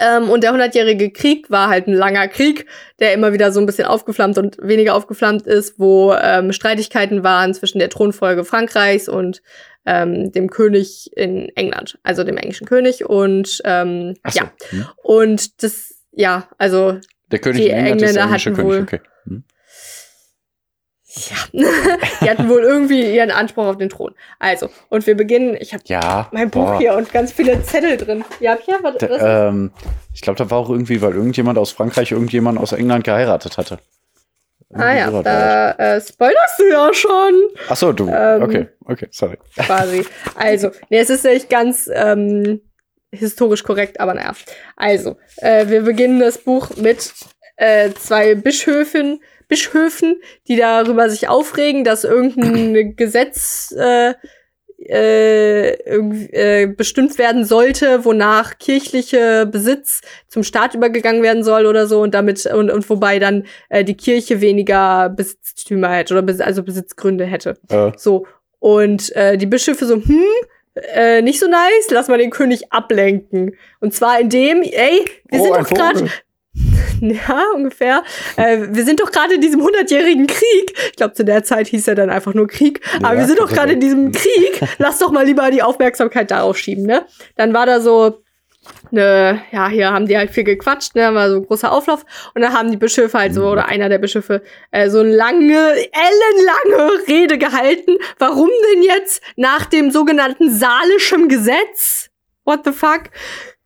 [0.00, 2.66] Ähm, und der 100-jährige Krieg war halt ein langer Krieg,
[3.00, 7.52] der immer wieder so ein bisschen aufgeflammt und weniger aufgeflammt ist, wo ähm, Streitigkeiten waren
[7.54, 9.42] zwischen der Thronfolge Frankreichs und
[9.86, 13.06] ähm, dem König in England, also dem englischen König.
[13.06, 14.38] Und ähm, so.
[14.40, 14.86] ja, Mhm.
[15.02, 16.98] und das, ja, also
[17.32, 19.00] Der König Die in England ist der Engländer hatten König, wohl- okay.
[19.24, 19.44] Mhm.
[21.18, 21.36] Ja,
[22.20, 24.14] die hatten wohl irgendwie ihren Anspruch auf den Thron.
[24.38, 26.28] Also, und wir beginnen, ich habe Ja.
[26.32, 26.78] mein Buch boah.
[26.78, 28.24] hier und ganz viele Zettel drin.
[28.40, 29.70] Ja, Pierre, was, was Da, ähm,
[30.14, 33.78] ich glaube, da war auch irgendwie, weil irgendjemand aus Frankreich irgendjemand aus England geheiratet hatte.
[34.74, 35.76] Ah ja, Irgendwie war das.
[35.76, 37.32] da äh, spoilerst du ja schon,
[37.70, 38.08] Ach so, du.
[38.08, 39.38] ähm, okay, okay, sorry.
[39.56, 40.04] quasi.
[40.36, 42.60] Also, nee, es ist nicht ganz ähm,
[43.10, 44.32] historisch korrekt, aber naja.
[44.76, 47.12] Also, äh, wir beginnen das Buch mit
[47.56, 54.14] äh, zwei Bischöfen, Bischöfen, die darüber sich aufregen, dass irgendein Gesetz äh,
[54.80, 62.00] äh, äh, bestimmt werden sollte, wonach kirchliche Besitz zum Staat übergegangen werden soll oder so
[62.00, 66.62] und damit und, und wobei dann äh, die Kirche weniger Besitztümer hätte oder Bes also
[66.62, 67.56] Besitzgründe hätte.
[67.68, 68.26] Äh, So.
[68.60, 70.24] Und äh, die Bischöfe so, hm,
[70.94, 73.56] äh, nicht so nice, lass mal den König ablenken.
[73.80, 76.10] Und zwar indem, ey, wir oh, sind doch gerade.
[77.00, 78.02] ja, ungefähr,
[78.36, 80.72] äh, wir sind doch gerade in diesem hundertjährigen Krieg.
[80.90, 82.80] Ich glaube, zu der Zeit hieß er dann einfach nur Krieg.
[83.02, 84.60] Aber Ja, wir sind doch gerade in diesem Krieg.
[84.78, 87.06] Lass doch mal lieber die Aufmerksamkeit darauf schieben, ne?
[87.36, 88.22] Dann war da so,
[88.90, 92.04] ne, ja, hier haben die halt viel gequatscht, ne, war so ein großer Auflauf.
[92.34, 93.46] Und dann haben die Bischöfe halt so, Mhm.
[93.48, 94.42] oder einer der Bischöfe,
[94.72, 97.96] äh, so eine lange, ellenlange Rede gehalten.
[98.18, 102.08] Warum denn jetzt nach dem sogenannten Salischen Gesetz?
[102.44, 103.02] What the fuck?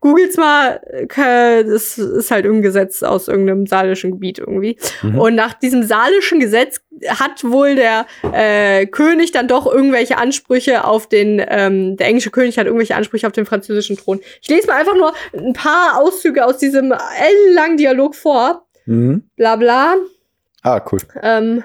[0.03, 4.77] Googelt's mal, äh, das ist halt irgendein Gesetz aus irgendeinem salischen Gebiet irgendwie.
[5.03, 5.19] Mhm.
[5.19, 11.09] Und nach diesem salischen Gesetz hat wohl der äh, König dann doch irgendwelche Ansprüche auf
[11.09, 14.21] den, ähm, der englische König hat irgendwelche Ansprüche auf den französischen Thron.
[14.43, 18.67] Ich lese mal einfach nur ein paar Auszüge aus diesem ellenlangen Dialog vor.
[18.87, 19.23] Mhm.
[19.37, 19.95] Bla bla.
[20.63, 20.99] Ah, cool.
[21.23, 21.63] Ähm,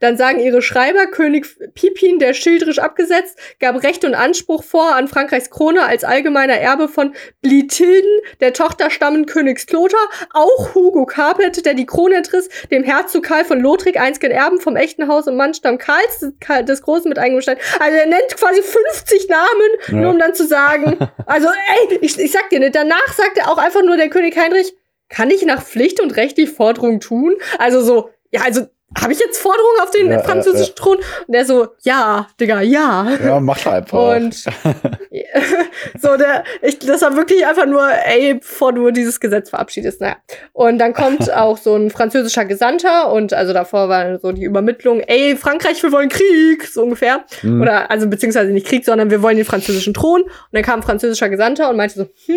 [0.00, 5.08] dann sagen ihre Schreiber, König Pipin, der schilderisch abgesetzt, gab Recht und Anspruch vor an
[5.08, 9.98] Frankreichs Krone als allgemeiner Erbe von Blitilden, der Tochterstammen Königs Lothar,
[10.32, 14.76] auch Hugo Capet, der die Krone entriss, dem Herzog Karl von Lothric, einzigen Erben vom
[14.76, 17.58] echten Haus und Mannstamm Karls des- Karl des Großen mit eingestellt.
[17.80, 19.46] Also er nennt quasi 50 Namen,
[19.88, 19.94] Ja.
[19.94, 23.50] nur um dann zu sagen, also ey, ich, ich sag dir nicht, danach sagt er
[23.50, 24.74] auch einfach nur der König Heinrich,
[25.08, 27.34] kann ich nach Pflicht und Recht die Forderung tun?
[27.58, 28.62] Also so, ja, also
[29.00, 30.96] habe ich jetzt Forderungen auf den Ja, französischen ja, Thron?
[30.96, 33.06] Und der so, ja, Digga, ja.
[33.24, 34.16] Ja, mach einfach.
[34.16, 34.34] Und
[36.00, 40.16] so, der, ich, das war wirklich einfach nur, ey, bevor du dieses Gesetz verabschiedest, naja.
[40.52, 45.00] Und dann kommt auch so ein französischer Gesandter und also davor war so die Übermittlung,
[45.00, 47.24] ey, Frankreich, wir wollen Krieg, so ungefähr.
[47.42, 47.62] Mhm.
[47.62, 50.22] Oder, also beziehungsweise nicht Krieg, sondern wir wollen den französischen Thron.
[50.22, 52.36] Und dann kam ein französischer Gesandter und meinte so, hm,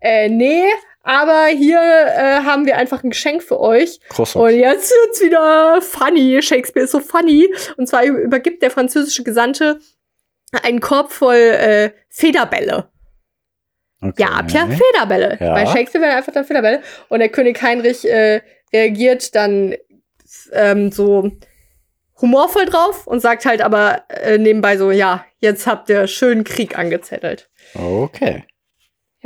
[0.00, 0.64] äh, nee,
[1.06, 4.00] aber hier äh, haben wir einfach ein Geschenk für euch.
[4.08, 4.44] Croissant.
[4.44, 6.42] Und jetzt wird's wieder funny.
[6.42, 7.48] Shakespeare ist so funny.
[7.76, 9.78] Und zwar übergibt der französische Gesandte
[10.64, 12.90] einen Korb voll äh, Federbälle.
[14.02, 14.20] Okay.
[14.20, 15.38] Ja, Pierre Federbälle.
[15.40, 15.54] Ja.
[15.54, 16.82] Bei Shakespeare werden einfach dann Federbälle.
[17.08, 18.40] Und der König Heinrich äh,
[18.72, 19.76] reagiert dann
[20.52, 21.30] ähm, so
[22.20, 26.76] humorvoll drauf und sagt halt aber äh, nebenbei so, ja, jetzt habt ihr schön Krieg
[26.76, 27.48] angezettelt.
[27.74, 28.42] Okay.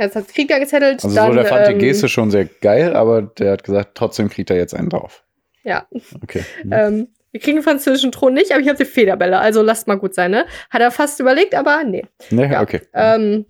[0.01, 1.03] Jetzt hat Krieg angezettelt.
[1.03, 3.91] Also dann, so, der fand ähm, die Geste schon sehr geil, aber der hat gesagt,
[3.95, 5.23] trotzdem kriegt er jetzt einen drauf.
[5.63, 5.85] Ja,
[6.23, 6.43] Okay.
[6.61, 6.71] Hm.
[6.71, 9.95] ähm, wir kriegen den französischen Thron nicht, aber ich habe die Federbälle, also lasst mal
[9.95, 10.45] gut sein, ne?
[10.69, 12.05] Hat er fast überlegt, aber nee.
[12.29, 12.61] nee, ja.
[12.61, 12.81] okay.
[12.93, 13.45] Ähm,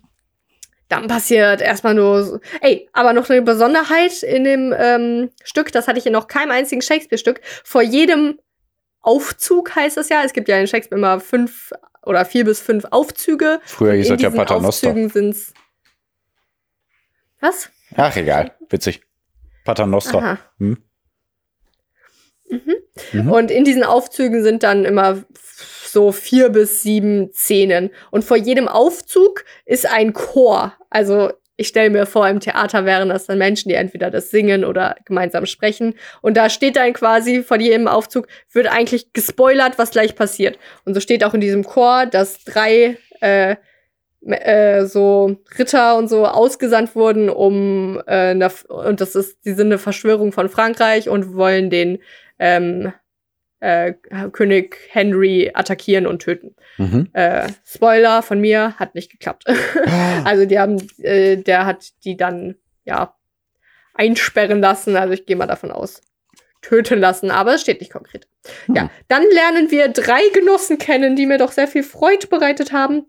[0.88, 2.40] dann passiert erstmal nur so.
[2.60, 6.50] Ey, aber noch eine Besonderheit in dem ähm, Stück, das hatte ich in noch keinem
[6.50, 7.40] einzigen Shakespeare-Stück.
[7.64, 8.38] Vor jedem
[9.00, 10.22] Aufzug heißt es ja.
[10.24, 11.72] Es gibt ja in Shakespeare immer fünf
[12.04, 13.60] oder vier bis fünf Aufzüge.
[13.64, 14.88] Früher hieß das ja Paternoster.
[14.88, 15.54] Aufzügen sind's.
[17.42, 17.70] Was?
[17.96, 18.56] Ach, egal.
[18.70, 19.02] Witzig.
[19.64, 20.38] Paternoster.
[20.58, 20.78] Hm?
[22.48, 22.76] Mhm.
[23.12, 23.30] Mhm.
[23.30, 25.24] Und in diesen Aufzügen sind dann immer
[25.84, 27.90] so vier bis sieben Szenen.
[28.10, 30.74] Und vor jedem Aufzug ist ein Chor.
[30.88, 34.64] Also ich stelle mir vor, im Theater wären das dann Menschen, die entweder das singen
[34.64, 35.94] oder gemeinsam sprechen.
[36.20, 40.58] Und da steht dann quasi vor jedem Aufzug, wird eigentlich gespoilert, was gleich passiert.
[40.84, 43.56] Und so steht auch in diesem Chor, dass drei äh,
[44.26, 48.34] äh, so Ritter und so ausgesandt wurden, um äh,
[48.68, 51.98] und das ist, die sind eine Verschwörung von Frankreich und wollen den
[52.38, 52.92] ähm,
[53.60, 53.94] äh,
[54.32, 56.56] König Henry attackieren und töten.
[56.78, 57.08] Mhm.
[57.12, 59.44] Äh, Spoiler von mir, hat nicht geklappt.
[60.24, 63.14] also die haben, äh, der hat die dann ja
[63.94, 64.96] einsperren lassen.
[64.96, 66.00] Also ich gehe mal davon aus,
[66.60, 68.26] töten lassen, aber es steht nicht konkret.
[68.66, 68.74] Hm.
[68.74, 73.06] Ja, dann lernen wir drei Genossen kennen, die mir doch sehr viel Freude bereitet haben.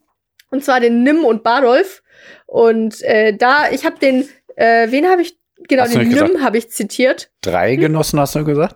[0.54, 2.04] Und zwar den Nim und Badolf.
[2.46, 5.36] Und äh, da, ich habe den, äh, wen habe ich,
[5.68, 7.32] genau, Hast den Nim habe ich zitiert.
[7.42, 8.76] Drei Genossen hast du gesagt?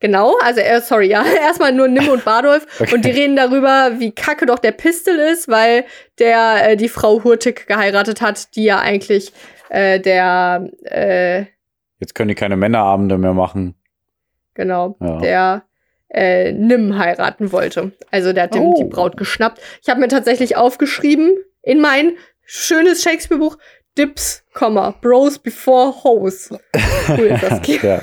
[0.00, 2.94] Genau, also er, sorry, ja, erstmal nur Nim und Badolf Okay.
[2.94, 5.84] und die reden darüber, wie kacke doch der Pistel ist, weil
[6.18, 9.30] der äh, die Frau Hurtig geheiratet hat, die ja eigentlich
[9.68, 11.44] äh, der, äh,
[12.00, 13.74] Jetzt können die keine Männerabende mehr machen.
[14.54, 15.18] genau, Ja.
[15.18, 15.62] der
[16.10, 17.92] äh, Nim heiraten wollte.
[18.10, 18.74] Also der hat Oh.
[18.78, 19.60] die Braut geschnappt.
[19.82, 22.12] Ich habe mir tatsächlich aufgeschrieben in mein
[22.44, 23.58] schönes Shakespeare-Buch
[23.96, 24.44] Dips,
[25.00, 26.50] Bros before Hoes.
[27.08, 27.66] Cool ist das.
[27.82, 28.00] ja,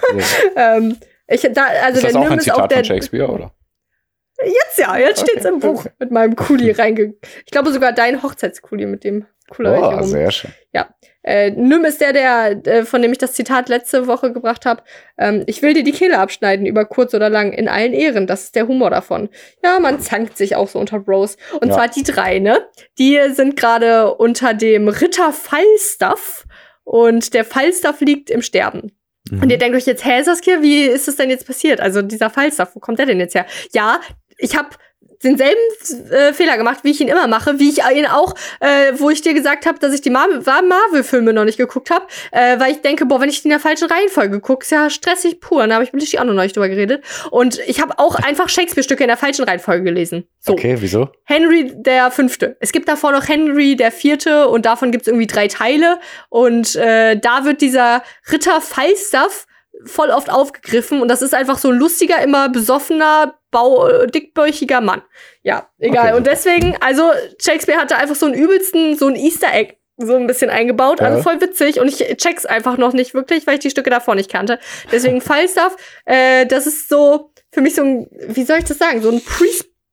[0.56, 0.98] ähm,
[1.28, 3.28] ich, da, also ist das der auch Nim ein ist auch Zitat der, von Shakespeare,
[3.30, 3.56] oder?
[4.44, 7.14] Jetzt ja, jetzt Okay, steht's im Buch mit meinem Kuli reinge.
[7.46, 10.52] Ich glaube sogar dein Hochzeitskuli mit dem cooler Oh, sehr schön.
[11.28, 14.84] Äh, Nym ist der, der, äh, von dem ich das Zitat letzte Woche gebracht habe.
[15.18, 18.28] Ähm, ich will dir die Kehle abschneiden, über kurz oder lang, in allen Ehren.
[18.28, 19.30] Das ist der Humor davon.
[19.64, 21.38] Ja, man zankt sich auch so unter Bros.
[21.60, 21.74] Und Ja.
[21.74, 22.68] zwar die drei, ne?
[23.00, 26.46] Die sind gerade unter dem Ritter Falstaff.
[26.84, 28.92] Und der Falstaff liegt im Sterben.
[29.32, 29.42] Mhm.
[29.42, 31.82] Und ihr denkt euch jetzt, hä, Saskia, wie ist das denn jetzt passiert?
[31.82, 33.48] Also dieser Falstaff, wo kommt der denn jetzt her?
[33.74, 34.00] Ja,
[34.38, 34.70] ich habe
[35.24, 35.60] denselben
[36.12, 39.22] äh, Fehler gemacht, wie ich ihn immer mache, wie ich ihn auch, äh, wo ich
[39.22, 42.82] dir gesagt habe, dass ich die Mar Marvel-Filme noch nicht geguckt habe, äh, weil ich
[42.82, 45.66] denke, boah, wenn ich die in der falschen Reihenfolge gucke, ist ja stressig pur.
[45.68, 47.04] Da habe ich mit dich auch noch nicht drüber geredet.
[47.32, 50.28] Und ich habe auch einfach Shakespeare-Stücke in der falschen Reihenfolge gelesen.
[50.40, 50.54] So.
[50.54, 51.10] Okay, wieso?
[51.24, 52.58] Henry der Fünfte.
[52.60, 56.00] Es gibt davor noch Henry der Vierte und davon gibt es irgendwie drei Teile.
[56.30, 59.48] Und äh, da wird dieser Ritter Falstaff
[59.86, 64.82] voll oft aufgegriffen und das ist einfach so ein lustiger, immer besoffener, bau äh, dickbäuchiger
[64.82, 65.02] Mann.
[65.44, 66.08] Ja, egal.
[66.10, 70.16] Okay, und deswegen, also Shakespeare hatte einfach so einen übelsten, so ein Easter Egg so
[70.16, 71.06] ein bisschen eingebaut, Ja.
[71.08, 74.16] also voll witzig und ich check's einfach noch nicht wirklich, weil ich die Stücke davor
[74.16, 74.60] nicht kannte.
[74.92, 79.02] Deswegen Falstaff, äh, das ist so für mich so ein, wie soll ich das sagen,
[79.02, 79.46] so ein Pre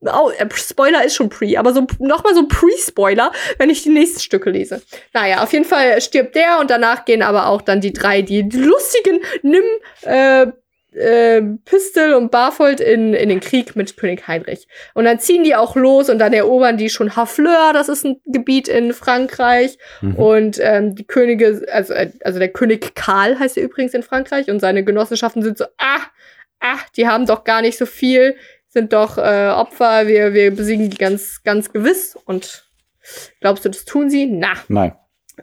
[0.05, 3.89] Oh, äh, Spoiler ist schon Pre, aber so nochmal so ein Pre-Spoiler, wenn ich die
[3.91, 4.83] nächsten Stücke lese.
[5.13, 8.49] Naja, auf jeden Fall stirbt der und danach gehen aber auch dann die drei, die,
[8.49, 9.63] die lustigen Nimm,
[10.01, 10.49] äh,
[10.95, 14.68] äh, Pistol und Barfold in, in den Krieg mit König Heinrich.
[14.95, 18.20] Und dann ziehen die auch los und dann erobern die schon Hafleur, das ist ein
[18.26, 19.78] Gebiet in Frankreich.
[20.01, 20.16] Mhm.
[20.16, 24.51] Und ähm, die Könige, also, äh, also der König Karl heißt er übrigens in Frankreich
[24.51, 26.01] und seine Genossenschaften sind so, ah,
[26.61, 28.36] ah, die haben doch gar nicht so viel,
[28.68, 32.16] sind doch äh, Opfer, wir, wir besiegen die ganz, ganz gewiss.
[32.24, 32.70] Und
[33.40, 34.26] glaubst du, das tun sie?
[34.26, 34.55] Na.
[34.68, 34.95] Nein.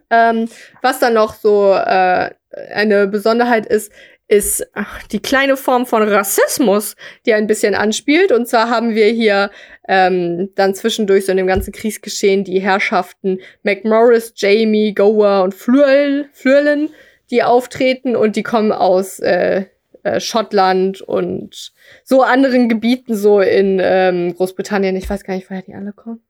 [0.10, 0.48] Ähm,
[0.82, 2.32] was dann noch so äh,
[2.74, 3.92] eine Besonderheit ist,
[4.30, 8.32] ist ach, die kleine Form von Rassismus, die ein bisschen anspielt.
[8.32, 9.50] Und zwar haben wir hier
[9.88, 16.30] ähm, dann zwischendurch so in dem ganzen Kriegsgeschehen die Herrschaften McMorris, Jamie, Gower und Flurl,
[16.32, 16.90] Flurlen,
[17.32, 19.66] die auftreten und die kommen aus äh,
[20.04, 21.74] äh, Schottland und
[22.04, 24.96] so anderen Gebieten, so in ähm, Großbritannien.
[24.96, 26.22] Ich weiß gar nicht, woher die alle kommen.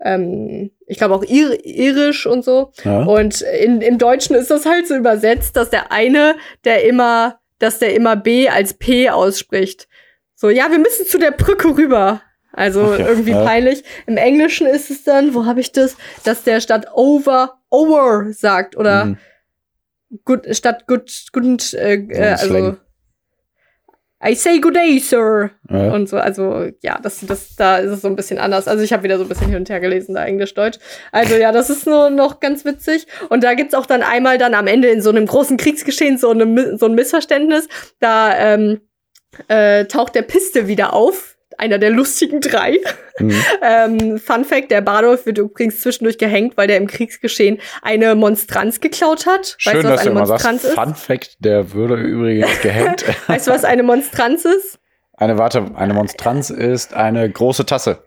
[0.00, 2.72] Ähm, ich glaube auch Ir irisch und so.
[2.84, 3.02] Ja.
[3.02, 7.78] Und in, im Deutschen ist das halt so übersetzt, dass der eine, der immer, dass
[7.78, 9.88] der immer B als P ausspricht.
[10.34, 12.22] So, ja, wir müssen zu der Brücke rüber.
[12.52, 13.84] Also Okay, irgendwie peinlich.
[14.06, 18.76] Im Englischen ist es dann, wo habe ich das, dass der statt over, over sagt
[18.76, 19.18] oder Mhm.
[20.24, 22.76] gut, statt gut, gut, äh, also.
[24.24, 25.50] I say good day, sir.
[25.70, 25.92] Ja.
[25.92, 28.66] Und so, also ja, das, das, da ist es so ein bisschen anders.
[28.66, 30.78] Also ich habe wieder so ein bisschen hin und her gelesen, da Englisch-Deutsch.
[31.12, 33.06] Also ja, das ist nur noch ganz witzig.
[33.28, 36.30] Und da gibt's auch dann einmal dann am Ende in so einem großen Kriegsgeschehen so,
[36.30, 37.68] eine, so ein Missverständnis.
[38.00, 38.80] Da ähm,
[39.46, 41.37] äh, taucht der Piste wieder auf.
[41.58, 42.78] Einer der lustigen drei.
[43.18, 43.34] Mhm.
[43.60, 48.80] Ähm, Fun Fact, der Badolf wird übrigens zwischendurch gehängt, weil der im Kriegsgeschehen eine Monstranz
[48.80, 49.56] geklaut hat.
[49.58, 50.74] Schön, weißt du, dass was du eine immer sagst, Monstranz ist?
[50.74, 53.04] Fun Fact, der würde übrigens gehängt.
[53.26, 54.78] Weißt du, was eine Monstranz ist?
[55.14, 58.04] Eine, warte, eine Monstranz ist eine große Tasse.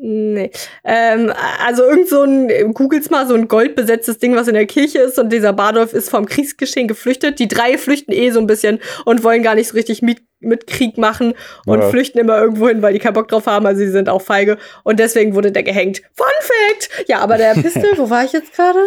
[0.00, 0.52] Nee.
[0.84, 1.32] Ähm,
[1.66, 5.18] also irgend so ein, googelt's mal, so ein goldbesetztes Ding, was in der Kirche ist
[5.18, 7.40] und dieser Badolf ist vom Kriegsgeschehen geflüchtet.
[7.40, 10.68] Die drei flüchten eh so ein bisschen und wollen gar nicht so richtig mit, mit
[10.68, 11.34] Krieg machen
[11.66, 11.88] und Ja.
[11.90, 14.58] flüchten immer irgendwo hin, weil die keinen Bock drauf haben, also sie sind auch feige
[14.84, 16.00] und deswegen wurde der gehängt.
[16.16, 17.08] Fun Fact!
[17.08, 18.78] Ja, aber der Pistol, wo war ich jetzt gerade?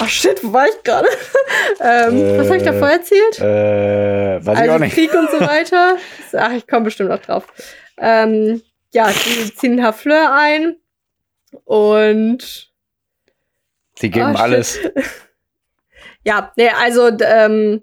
[0.00, 1.08] Ach shit, wo war ich gerade?
[1.80, 3.40] ähm, was habe ich Äh, davor erzählt?
[3.40, 4.94] Äh, weiß ich also auch nicht.
[4.94, 5.96] Krieg und so weiter.
[6.34, 7.48] Ach, ich komme bestimmt noch drauf.
[7.98, 8.62] Ähm,
[8.96, 10.76] ja, sie ziehen Hafleur ein
[11.64, 12.72] und
[14.00, 14.40] Die geben shit.
[14.40, 14.78] alles.
[16.24, 17.82] ja, nee, also ähm,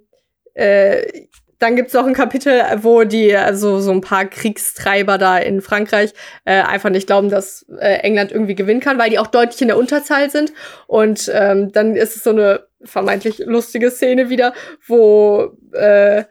[0.56, 1.28] äh,
[1.60, 6.14] dann gibt's noch ein Kapitel, wo die, also so ein paar Kriegstreiber da in Frankreich
[6.46, 9.68] äh, einfach nicht glauben, dass äh, England irgendwie gewinnen kann, weil die auch deutlich in
[9.68, 10.52] der Unterzahl sind.
[10.88, 14.54] Und ähm, dann ist es so eine vermeintlich lustige Szene wieder,
[14.88, 16.24] wo äh,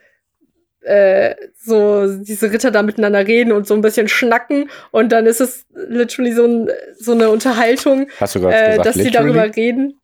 [0.84, 5.40] äh, so diese Ritter da miteinander reden und so ein bisschen schnacken und dann ist
[5.40, 9.54] es literally so, ein, so eine Unterhaltung, Hast du gerade äh, gesagt, dass sie darüber
[9.56, 10.00] reden.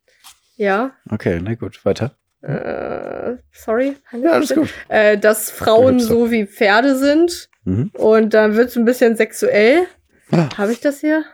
[0.55, 2.11] Ja, Okay, na gut, weiter.
[2.41, 3.95] äh, sorry.
[4.11, 4.69] Ja, alles gut.
[4.89, 7.91] Äh, dass Frauen so wie Pferde sind Mhm.
[7.93, 9.85] und dann wird's ein bisschen sexuell.
[10.31, 10.47] Ah.
[10.57, 11.25] Habe ich das hier?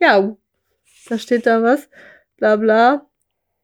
[0.00, 0.34] Ja,
[1.08, 1.88] da steht da was.
[2.38, 3.06] Bla bla.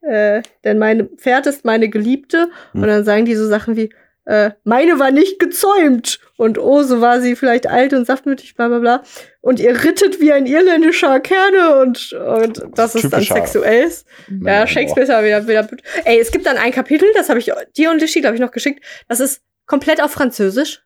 [0.02, 2.50] Äh, denn mein Pferd ist meine Geliebte.
[2.72, 2.82] Hm.
[2.82, 3.90] Und dann sagen die so Sachen wie,
[4.28, 6.20] äh, meine war nicht gezäumt.
[6.36, 9.02] Und oh, so war sie vielleicht alt und saftmütig, bla bla bla.
[9.40, 13.90] Und ihr rittet wie ein irländischer Kerne und, und das ist dann sexuell.
[14.44, 14.66] Ja.
[14.66, 15.68] Shakespeare ist wieder, wieder.
[16.04, 18.50] Ey, es gibt dann ein Kapitel, das habe ich dir und Lischi, glaube ich, noch
[18.50, 18.84] geschickt.
[19.08, 20.82] Das ist komplett auf Französisch.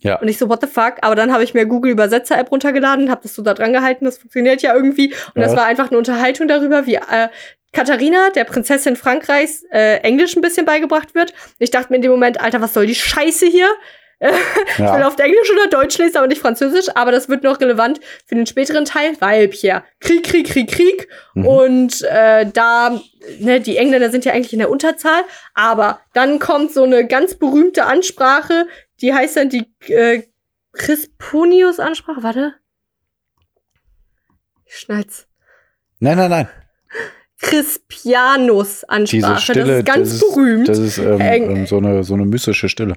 [0.00, 0.20] Ja.
[0.20, 0.96] Und ich so, what the fuck?
[1.00, 4.04] Aber dann habe ich mir Google Übersetzer App runtergeladen, habe das so da dran gehalten,
[4.04, 5.14] das funktioniert ja irgendwie.
[5.34, 5.58] Und das Ja.
[5.58, 7.28] war einfach eine Unterhaltung darüber, wie äh,
[7.72, 11.32] Katharina, der Prinzessin Frankreichs, äh, Englisch ein bisschen beigebracht wird.
[11.58, 13.68] Ich dachte mir in dem Moment, Alter, was soll die Scheiße hier?
[14.22, 15.06] Ich will Ja.
[15.08, 16.88] auf Englisch oder Deutsch lesen, aber nicht Französisch.
[16.94, 21.08] Aber das wird noch relevant für den späteren Teil, weil Pierre, Krieg, Krieg, Krieg, Krieg.
[21.32, 21.46] Mhm.
[21.46, 23.00] Und äh, da,
[23.38, 25.22] ne, die Engländer sind ja eigentlich in der Unterzahl.
[25.54, 28.66] Aber dann kommt so eine ganz berühmte Ansprache,
[29.00, 30.24] die heißt dann die äh,
[30.74, 32.22] Crisponius-Ansprache.
[32.22, 32.54] Warte.
[34.66, 35.28] Ich schneid's.
[35.98, 36.48] Nein, nein, nein.
[37.40, 39.34] Crispianus-Ansprache.
[39.34, 40.68] Diese Stille, das ist ganz das ist, berühmt.
[40.68, 42.94] Das ist ähm, Eng- ähm, so, eine, so eine mystische Stille.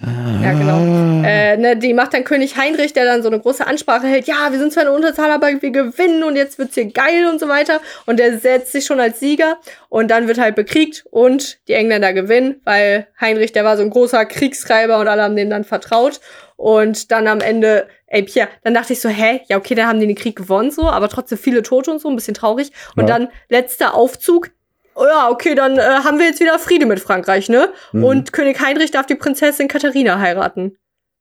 [0.00, 0.80] Ja, genau.
[1.24, 4.26] Äh, ne, die macht dann König Heinrich, der dann so eine große Ansprache hält.
[4.26, 7.38] Ja, wir sind zwar eine Unterzahl, aber wir gewinnen und jetzt wird's hier geil und
[7.40, 7.80] so weiter.
[8.04, 9.56] Und der setzt sich schon als Sieger
[9.88, 13.90] und dann wird halt bekriegt und die Engländer gewinnen, weil Heinrich, der war so ein
[13.90, 16.20] großer Kriegstreiber und alle haben dem dann vertraut.
[16.56, 20.00] Und dann am Ende, ey Pierre, dann dachte ich so, hä, ja okay, dann haben
[20.00, 22.70] die den Krieg gewonnen so, aber trotzdem viele Tote und so, ein bisschen traurig.
[22.96, 23.18] Und Ja.
[23.18, 24.50] dann letzter Aufzug.
[24.94, 27.70] Oh ja, okay, dann äh, haben wir jetzt wieder Friede mit Frankreich, ne?
[27.92, 28.04] Mhm.
[28.04, 30.76] Und König Heinrich darf die Prinzessin Katharina heiraten.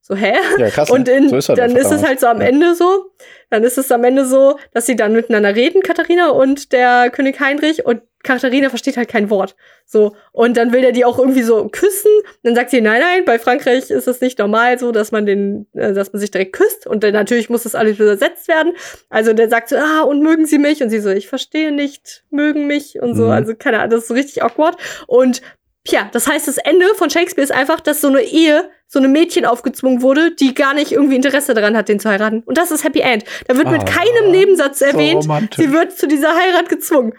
[0.05, 0.33] So, hä?
[0.57, 0.91] ja, krass.
[0.91, 1.13] Und ne?
[1.13, 2.47] in, so ist das dann ist es halt so am Ja.
[2.47, 3.05] Ende so,
[3.49, 7.39] dann ist es am Ende so, dass sie dann miteinander reden, Katharina und der König
[7.39, 9.55] Heinrich, und Katharina versteht halt kein Wort.
[9.85, 12.11] So, und dann will der die auch irgendwie so küssen.
[12.41, 15.67] Dann sagt sie, nein, nein, bei Frankreich ist es nicht normal so, dass man den,
[15.73, 16.85] äh, dass man sich direkt küsst.
[16.85, 18.73] Und dann natürlich muss das alles übersetzt werden.
[19.09, 20.81] Also der sagt so, ah, und mögen sie mich?
[20.83, 23.25] Und sie so, ich verstehe nicht, mögen mich und so.
[23.25, 23.31] Mhm.
[23.31, 24.77] Also keine Ahnung, das ist so richtig awkward.
[25.07, 25.41] Und
[25.85, 29.09] Tja, das heißt, das Ende von Shakespeare ist einfach, dass so eine Ehe, so eine
[29.09, 32.41] Mädchen aufgezwungen wurde, die gar nicht irgendwie Interesse daran hat, den zu heiraten.
[32.45, 33.25] Und das ist Happy End.
[33.47, 35.57] Da wird mit Ah, keinem Nebensatz so erwähnt, romantisch.
[35.65, 37.13] sie wird zu dieser Heirat gezwungen.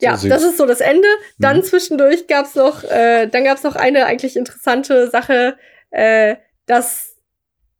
[0.00, 0.28] Ja, süß.
[0.30, 1.08] das ist so das Ende.
[1.38, 1.62] Dann Mhm.
[1.62, 5.56] zwischendurch gab's noch, äh, dann gab's noch eine eigentlich interessante Sache,
[5.90, 6.36] äh,
[6.66, 7.14] dass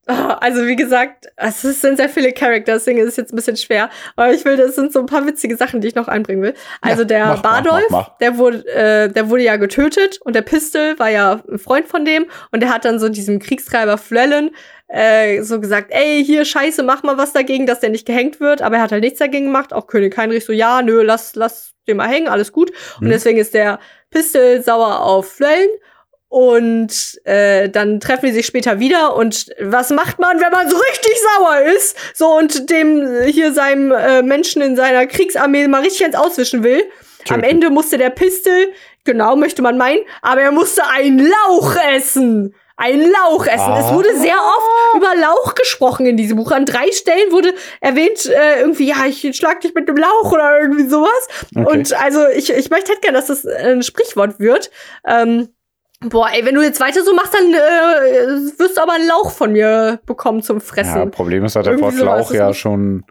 [0.40, 3.90] Also wie gesagt, es sind sehr viele Charakter, deswegen ist es jetzt ein bisschen schwer.
[4.16, 6.54] Aber ich will, das sind so ein paar witzige Sachen, die ich noch einbringen will.
[6.80, 8.18] Also Ja, der mach, mach, Bardolph, mach, mach.
[8.18, 12.04] der wurde, äh, der wurde ja getötet und der Pistol war ja ein Freund von
[12.04, 14.50] dem und der hat dann so diesem Kriegstreiber Flellen
[14.88, 18.62] äh, so gesagt, ey, hier Scheiße, mach mal was dagegen, dass der nicht gehängt wird.
[18.62, 19.74] Aber er hat halt nichts dagegen gemacht.
[19.74, 22.70] Auch König Heinrich so, ja, nö, lass, lass den mal hängen, alles gut.
[23.00, 23.10] Und Mhm.
[23.10, 23.78] deswegen ist der
[24.10, 25.68] Pistol sauer auf Flellen.
[26.28, 29.16] Und äh, dann treffen die sich später wieder.
[29.16, 31.96] Und was macht man, wenn man so richtig sauer ist?
[32.14, 36.82] So und dem hier seinem äh, Menschen in seiner Kriegsarmee mal richtig ins Auswischen will.
[37.30, 37.42] Am Töten.
[37.44, 38.68] Ende musste der Pistol,
[39.04, 42.54] genau möchte man meinen, aber er musste einen Lauch essen.
[42.76, 43.72] Ein Lauch essen.
[43.76, 43.94] Es Ah.
[43.94, 46.52] wurde sehr oft über Lauch gesprochen in diesem Buch.
[46.52, 50.60] An drei Stellen wurde erwähnt, äh, irgendwie, ja, ich schlag dich mit dem Lauch oder
[50.60, 51.26] irgendwie sowas.
[51.56, 51.66] Okay.
[51.66, 54.70] Und also ich, ich möchte halt gerne, dass das ein Sprichwort wird.
[55.06, 55.48] Ähm,
[56.00, 59.30] boah, ey, wenn du jetzt weiter so machst, dann äh, wirst du aber einen Lauch
[59.30, 61.10] von mir bekommen zum Ja, Fressen.
[61.10, 63.04] Problem ist, dass der Wort Lauch ja schon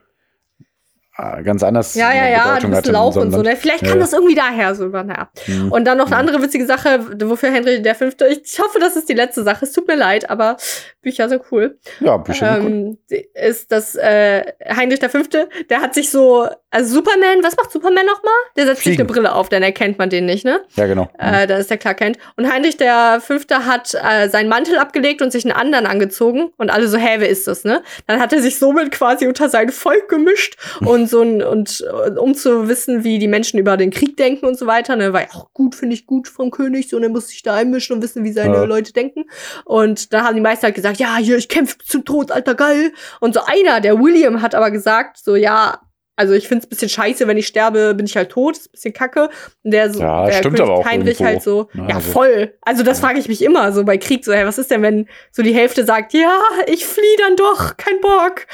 [1.44, 3.42] ganz anders Ja, ja, ja, Bedeutung du hat bist in Lauch und so.
[3.42, 3.56] Ne?
[3.56, 4.00] Vielleicht kann ja.
[4.00, 5.30] das irgendwie daher so naja.
[5.46, 5.72] Hm.
[5.72, 9.10] Und dann noch eine andere witzige Sache, wofür Henry der Fünfte, ich hoffe, das ist
[9.10, 10.58] die letzte Sache, es tut mir leid, aber
[11.02, 11.80] Bücher sind cool.
[12.00, 13.12] Ja, Bücher sind gut.
[13.12, 17.72] ähm, ist das äh, Heinrich der Fünfte, der hat sich so, also Superman, was macht
[17.72, 18.34] Superman nochmal?
[18.56, 19.02] Der setzt sich Fliegen.
[19.02, 20.62] eine Brille auf, dann erkennt man den nicht, ne?
[20.76, 21.10] Ja, genau.
[21.18, 22.18] Äh, da ist der Clark Kent.
[22.36, 26.52] Und Heinrich der Fünfte hat äh, seinen Mantel abgelegt und sich einen anderen angezogen.
[26.58, 27.82] Und alle so, hä, wer ist das, ne?
[28.06, 32.12] Dann hat er sich somit quasi unter sein Volk gemischt und so ein, und äh,
[32.12, 34.96] um zu wissen, wie die Menschen über den Krieg denken und so weiter.
[34.96, 36.90] Ne, war ja auch gut, finde ich gut vom König.
[36.90, 38.64] So, und er muss sich da einmischen und wissen, wie seine Ja.
[38.64, 39.26] Leute denken.
[39.66, 42.92] Und da haben die meisten halt gesagt, ja, hier, ich kämpfe zum Tod, alter geil.
[43.20, 45.80] Und so einer, der William, hat aber gesagt, so, ja,
[46.18, 48.72] also ich find's ein bisschen scheiße, wenn ich sterbe, bin ich halt tot, ist ein
[48.74, 49.30] bisschen kacke.
[49.64, 51.26] Und der so, Ja, der stimmt König aber auch Heinrich irgendwo.
[51.26, 52.54] halt so, Ja, ja, also- voll.
[52.62, 55.08] Also das frage ich mich immer so bei Krieg, so, hey, was ist denn, wenn
[55.32, 56.38] so die Hälfte sagt, ja,
[56.68, 58.48] ich fliehe dann doch, kein Bock.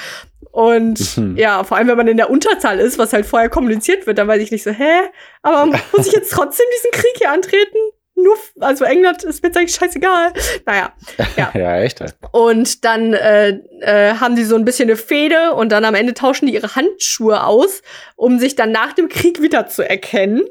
[0.52, 1.36] Und Mhm.
[1.36, 4.28] ja, vor allem, wenn man in der Unterzahl ist, was halt vorher kommuniziert wird, dann
[4.28, 5.00] weiß ich nicht so, hä?
[5.42, 5.66] Aber
[5.98, 7.78] muss ich jetzt trotzdem diesen Krieg hier antreten?
[8.16, 10.34] Nur, also England ist mir jetzt eigentlich scheißegal.
[10.66, 10.94] Naja,
[11.36, 11.52] ja.
[11.56, 12.00] Ja, echt.
[12.02, 12.08] ey.
[12.32, 16.14] Und dann äh, äh, haben die so ein bisschen eine Fehde und dann am Ende
[16.14, 17.82] tauschen die ihre Handschuhe aus,
[18.16, 20.44] um sich dann nach dem Krieg wieder zu erkennen.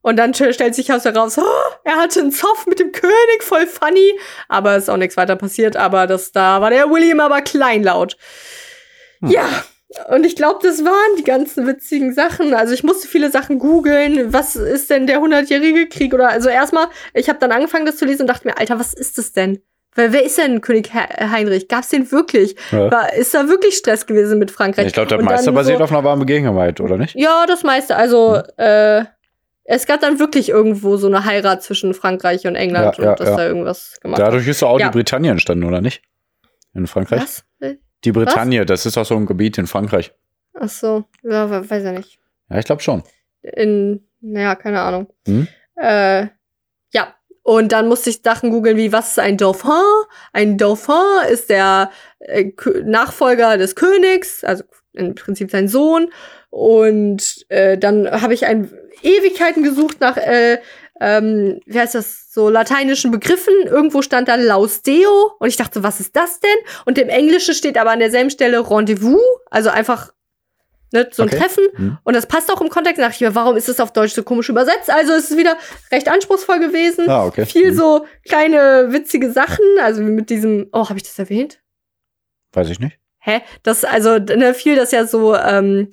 [0.00, 1.42] Und dann st- stellt sich aus heraus, oh,
[1.84, 4.18] er hatte einen Zoff mit dem König, voll funny.
[4.48, 5.76] Aber ist auch nichts weiter passiert.
[5.76, 8.16] Aber das da war der William aber kleinlaut.
[9.20, 9.30] Hm.
[9.30, 9.48] Ja.
[10.10, 12.52] Und ich glaube, das waren die ganzen witzigen Sachen.
[12.52, 14.32] Also ich musste viele Sachen googeln.
[14.34, 16.12] Was ist denn der hundertjährige Krieg?
[16.12, 18.92] Oder also erstmal, ich habe dann angefangen, das zu lesen und dachte mir, Alter, was
[18.92, 19.62] ist das denn?
[19.94, 21.68] Wer, wer ist denn König He- Heinrich?
[21.68, 22.54] Gab's den wirklich?
[22.70, 22.90] Ja.
[22.90, 24.88] War, ist da wirklich Stress gewesen mit Frankreich?
[24.88, 27.14] Ich glaube, das meiste basiert so, auf einer warmen Begegnung, oder nicht?
[27.16, 27.96] Ja, das meiste.
[27.96, 29.04] Also, äh,
[29.64, 33.20] es gab dann wirklich irgendwo so eine Heirat zwischen Frankreich und England Ja, ja, und
[33.20, 33.36] dass ja.
[33.36, 34.88] da irgendwas gemacht Dadurch ist doch auch Ja.
[34.88, 36.02] die Bretagne entstanden, oder nicht?
[36.74, 37.22] In Frankreich?
[37.22, 37.44] Was?
[38.04, 40.12] Die Bretagne, das ist auch so ein Gebiet in Frankreich.
[40.54, 42.18] Ach so, ja, we- weiß ja nicht.
[42.50, 43.02] Ja, ich glaube schon.
[43.42, 45.08] In, naja, keine Ahnung.
[45.26, 45.48] Hm?
[45.76, 46.26] Äh,
[46.92, 47.14] ja.
[47.42, 49.70] Und dann musste ich Sachen googeln wie, was ist ein Dauphin?
[50.32, 50.94] Ein Dauphin
[51.30, 51.90] ist der
[52.20, 52.52] äh,
[52.84, 56.10] Nachfolger des Königs, also im Prinzip sein Sohn.
[56.50, 58.70] Und äh, dann habe ich ein
[59.02, 60.58] Ewigkeiten gesucht nach, äh,
[61.00, 63.54] ähm, wie heißt das, so lateinischen Begriffen.
[63.66, 66.56] Irgendwo stand da Laus Deo und ich dachte, was ist das denn?
[66.84, 69.20] Und im Englischen steht aber an derselben Stelle Rendezvous,
[69.50, 70.12] also einfach
[70.92, 71.38] ne, so ein Okay.
[71.38, 71.64] Treffen.
[71.76, 71.98] Hm.
[72.04, 72.98] Und das passt auch im Kontext.
[72.98, 74.90] Da dachte ich mir, warum ist das auf Deutsch so komisch übersetzt?
[74.90, 75.56] Also es ist wieder
[75.92, 77.08] recht anspruchsvoll gewesen.
[77.08, 77.46] Ah, okay.
[77.46, 77.76] Viel Hm.
[77.76, 79.64] so kleine witzige Sachen.
[79.82, 81.60] Also mit diesem, oh, habe ich das erwähnt?
[82.52, 82.98] Weiß ich nicht.
[83.20, 83.42] Hä?
[83.62, 85.88] Das, also, ne, viel, das ja so ähm,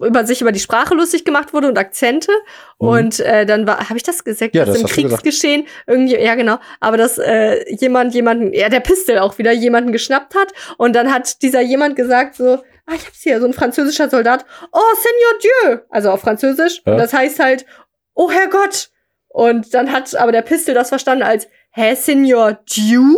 [0.00, 2.32] über sich über die Sprache lustig gemacht wurde und Akzente.
[2.78, 2.88] Mhm.
[2.88, 4.86] Und äh, dann war, habe ich das gesagt, Ja, das im.
[4.86, 9.92] Kriegsgeschehen irgendwie, ja genau, aber dass äh, jemand jemanden, ja der Pistol auch wieder jemanden
[9.92, 13.52] geschnappt hat und dann hat dieser jemand gesagt so, ah ich hab's hier, so ein
[13.52, 16.92] französischer Soldat, oh Seigneur Dieu, also auf Französisch Ja.
[16.92, 17.66] und das heißt halt,
[18.14, 18.90] oh Herrgott.
[19.30, 23.14] Und dann hat aber der Pistol das verstanden als, hä Seigneur Dieu?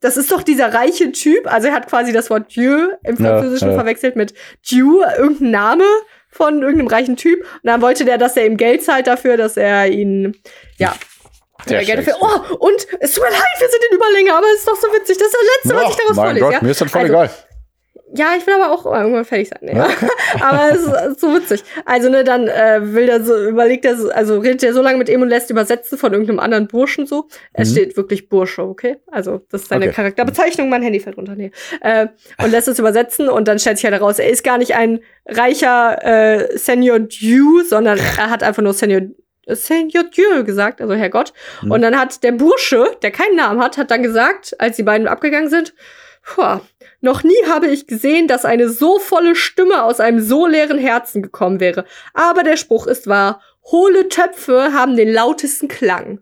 [0.00, 1.52] Das ist doch dieser reiche Typ.
[1.52, 3.74] Also er hat quasi das Wort Dieu im Ja, Französischen ja.
[3.74, 4.32] verwechselt mit
[4.70, 5.84] Dieu, irgendein Name
[6.30, 7.40] von irgendeinem reichen Typ.
[7.40, 10.36] Und dann wollte der, dass er ihm Geld zahlt dafür, dass er ihn,
[10.76, 10.94] ja.
[11.68, 12.14] Der Geld dafür.
[12.20, 14.86] Oh, und es tut mir leid, wir sind in Überlänge, aber es ist doch so
[14.88, 15.18] witzig.
[15.18, 16.44] Das ist das Letzte, was ich daraus mein vorlese.
[16.44, 16.58] Gott, ja?
[16.62, 17.30] mir ist das voll Also, egal.
[18.18, 19.76] Ja, ich will aber auch irgendwann fertig sein.
[19.76, 19.88] Ja.
[20.40, 21.62] aber es ist so witzig.
[21.86, 24.98] Also, ne, dann äh, will der so, überlegt er, so, also redet er so lange
[24.98, 27.28] mit ihm und lässt übersetzen von irgendeinem anderen Burschen so.
[27.52, 27.72] Es Mhm.
[27.72, 28.96] steht wirklich Bursche, okay?
[29.10, 29.94] Also, das ist seine Okay.
[29.94, 31.34] Charakterbezeichnung, mein Handy fällt runter.
[31.36, 31.52] Nee.
[31.80, 32.08] Äh,
[32.42, 35.00] und lässt es übersetzen und dann stellt sich halt heraus, er ist gar nicht ein
[35.26, 39.02] reicher äh, Senior Dieu, sondern er hat einfach nur Senior
[39.50, 41.32] Seigneur Dieu gesagt, also Herrgott.
[41.62, 41.70] Mhm.
[41.70, 45.08] Und dann hat der Bursche, der keinen Namen hat, hat dann gesagt, als die beiden
[45.08, 45.72] abgegangen sind,
[47.00, 51.22] Noch nie habe ich gesehen, dass eine so volle Stimme aus einem so leeren Herzen
[51.22, 51.84] gekommen wäre.
[52.14, 53.40] Aber der Spruch ist wahr.
[53.70, 56.20] Hohle Töpfe haben den lautesten Klang.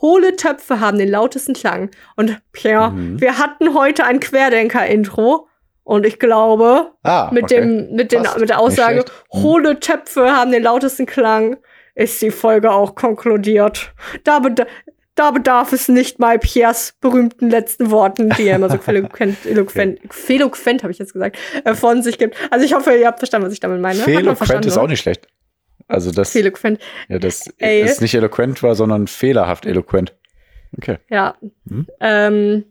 [0.00, 1.90] Hohle Töpfe haben den lautesten Klang.
[2.16, 3.20] Und Pierre, Mhm.
[3.20, 5.48] wir hatten heute ein Querdenker-Intro.
[5.84, 7.60] Und ich glaube, Ah, mit, okay.
[7.60, 8.38] dem, mit, den, Passt.
[8.40, 9.04] mit der Aussage.
[9.32, 9.42] Mhm.
[9.42, 11.56] hohle Töpfe haben den lautesten Klang,
[11.94, 13.92] ist die Folge auch konkludiert.
[14.24, 14.40] Da,
[15.16, 19.98] da bedarf es nicht mal Piers berühmten letzten Worten, die er immer so eloquent, eloquent,
[20.28, 22.36] eloquent habe ich jetzt gesagt, äh, von sich gibt.
[22.50, 23.98] Also ich hoffe, ihr habt verstanden, was ich damit meine.
[23.98, 25.26] Verstanden, ist auch nicht schlecht.
[25.88, 26.80] Also das, Eloquent.
[27.08, 27.82] ja, das Ey.
[27.82, 30.14] ist nicht eloquent war, sondern fehlerhaft eloquent.
[30.76, 30.98] Okay.
[31.08, 31.36] Ja.
[31.64, 31.86] Mhm.
[32.00, 32.64] Ähm,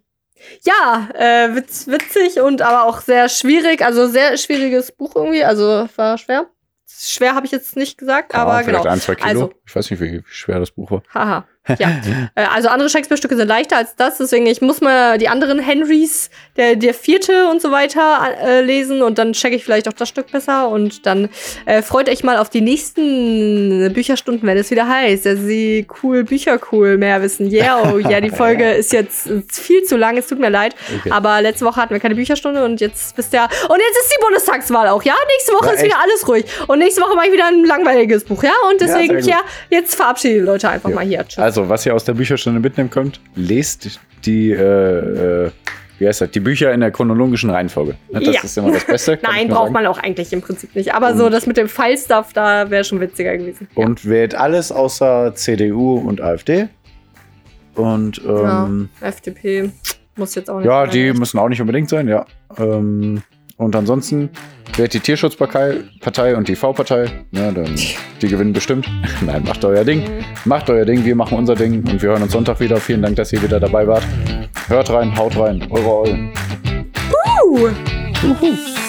[0.63, 3.83] ja, äh, witz, witzig und aber auch sehr schwierig.
[3.83, 5.43] Also sehr schwieriges Buch irgendwie.
[5.45, 6.47] Also war schwer.
[6.87, 8.93] Schwer habe ich jetzt nicht gesagt, aber Ah, vielleicht genau.
[8.93, 9.29] ein, zwei Kilo.
[9.29, 11.03] Also- ich weiß nicht, wie schwer das Buch war.
[11.13, 11.45] Haha.
[11.79, 11.89] Ja.
[12.35, 16.29] Äh, also andere Shakespeare-Stücke sind leichter als das, deswegen ich muss mal die anderen Henrys,
[16.57, 20.07] der, der vierte und so weiter äh, lesen und dann checke ich vielleicht auch das
[20.07, 21.29] Stück besser und dann
[21.65, 25.25] äh, freut euch mal auf die nächsten Bücherstunden, wenn es wieder heißt.
[25.25, 27.51] Ja, sie cool, Bücher cool, mehr wissen.
[27.51, 30.75] Yeah, oh, ja, die Folge ist jetzt viel zu lang, es tut mir leid.
[30.99, 31.09] Okay.
[31.09, 33.45] Aber letzte Woche hatten wir keine Bücherstunde und jetzt bist ja.
[33.45, 35.15] Und jetzt ist die Bundestagswahl auch, ja?
[35.35, 36.45] Nächste Woche Ja, ist wieder alles ruhig.
[36.67, 38.53] Und nächste Woche mache ich wieder ein langweiliges Buch, ja?
[38.69, 39.45] Und Ja, deswegen, ja, gut.
[39.69, 40.95] Jetzt verabschiede die Leute einfach Ja.
[40.95, 41.25] mal hier.
[41.27, 41.39] Tschüss.
[41.39, 45.51] Also, was ihr aus der Bücherstunde mitnehmen könnt, lest die, äh, äh,
[45.99, 47.95] wie heißt das, die Bücher in der chronologischen Reihenfolge.
[48.11, 48.41] Ne, Das Ja.
[48.43, 49.17] ist immer das Beste.
[49.23, 49.73] Nein, braucht sagen.
[49.73, 50.93] man auch eigentlich im Prinzip nicht.
[50.93, 53.67] Aber so Und- das mit dem File-Stuff, da wäre schon witziger gewesen.
[53.75, 53.85] Ja.
[53.85, 56.67] Und wählt alles außer CDU und AfD.
[57.75, 59.69] Und ähm, FDP
[60.15, 60.67] muss jetzt auch nicht.
[60.67, 62.25] ja, die müssen auch nicht unbedingt sein, ja.
[62.57, 63.21] Ähm,
[63.57, 64.29] und ansonsten
[64.75, 67.25] wählt die Tierschutzpartei Partei und die V-Partei.
[67.31, 67.75] Ja, dann,
[68.21, 68.89] die gewinnen bestimmt.
[69.21, 70.03] Nein, macht euer Ding.
[70.45, 72.77] Macht euer Ding, wir machen unser Ding und wir hören uns Sonntag wieder.
[72.77, 74.05] Vielen Dank, dass ihr wieder dabei wart.
[74.67, 76.33] Hört rein, haut rein, eure Eulen.
[77.43, 77.69] Uh.
[78.21, 78.84] Juhu.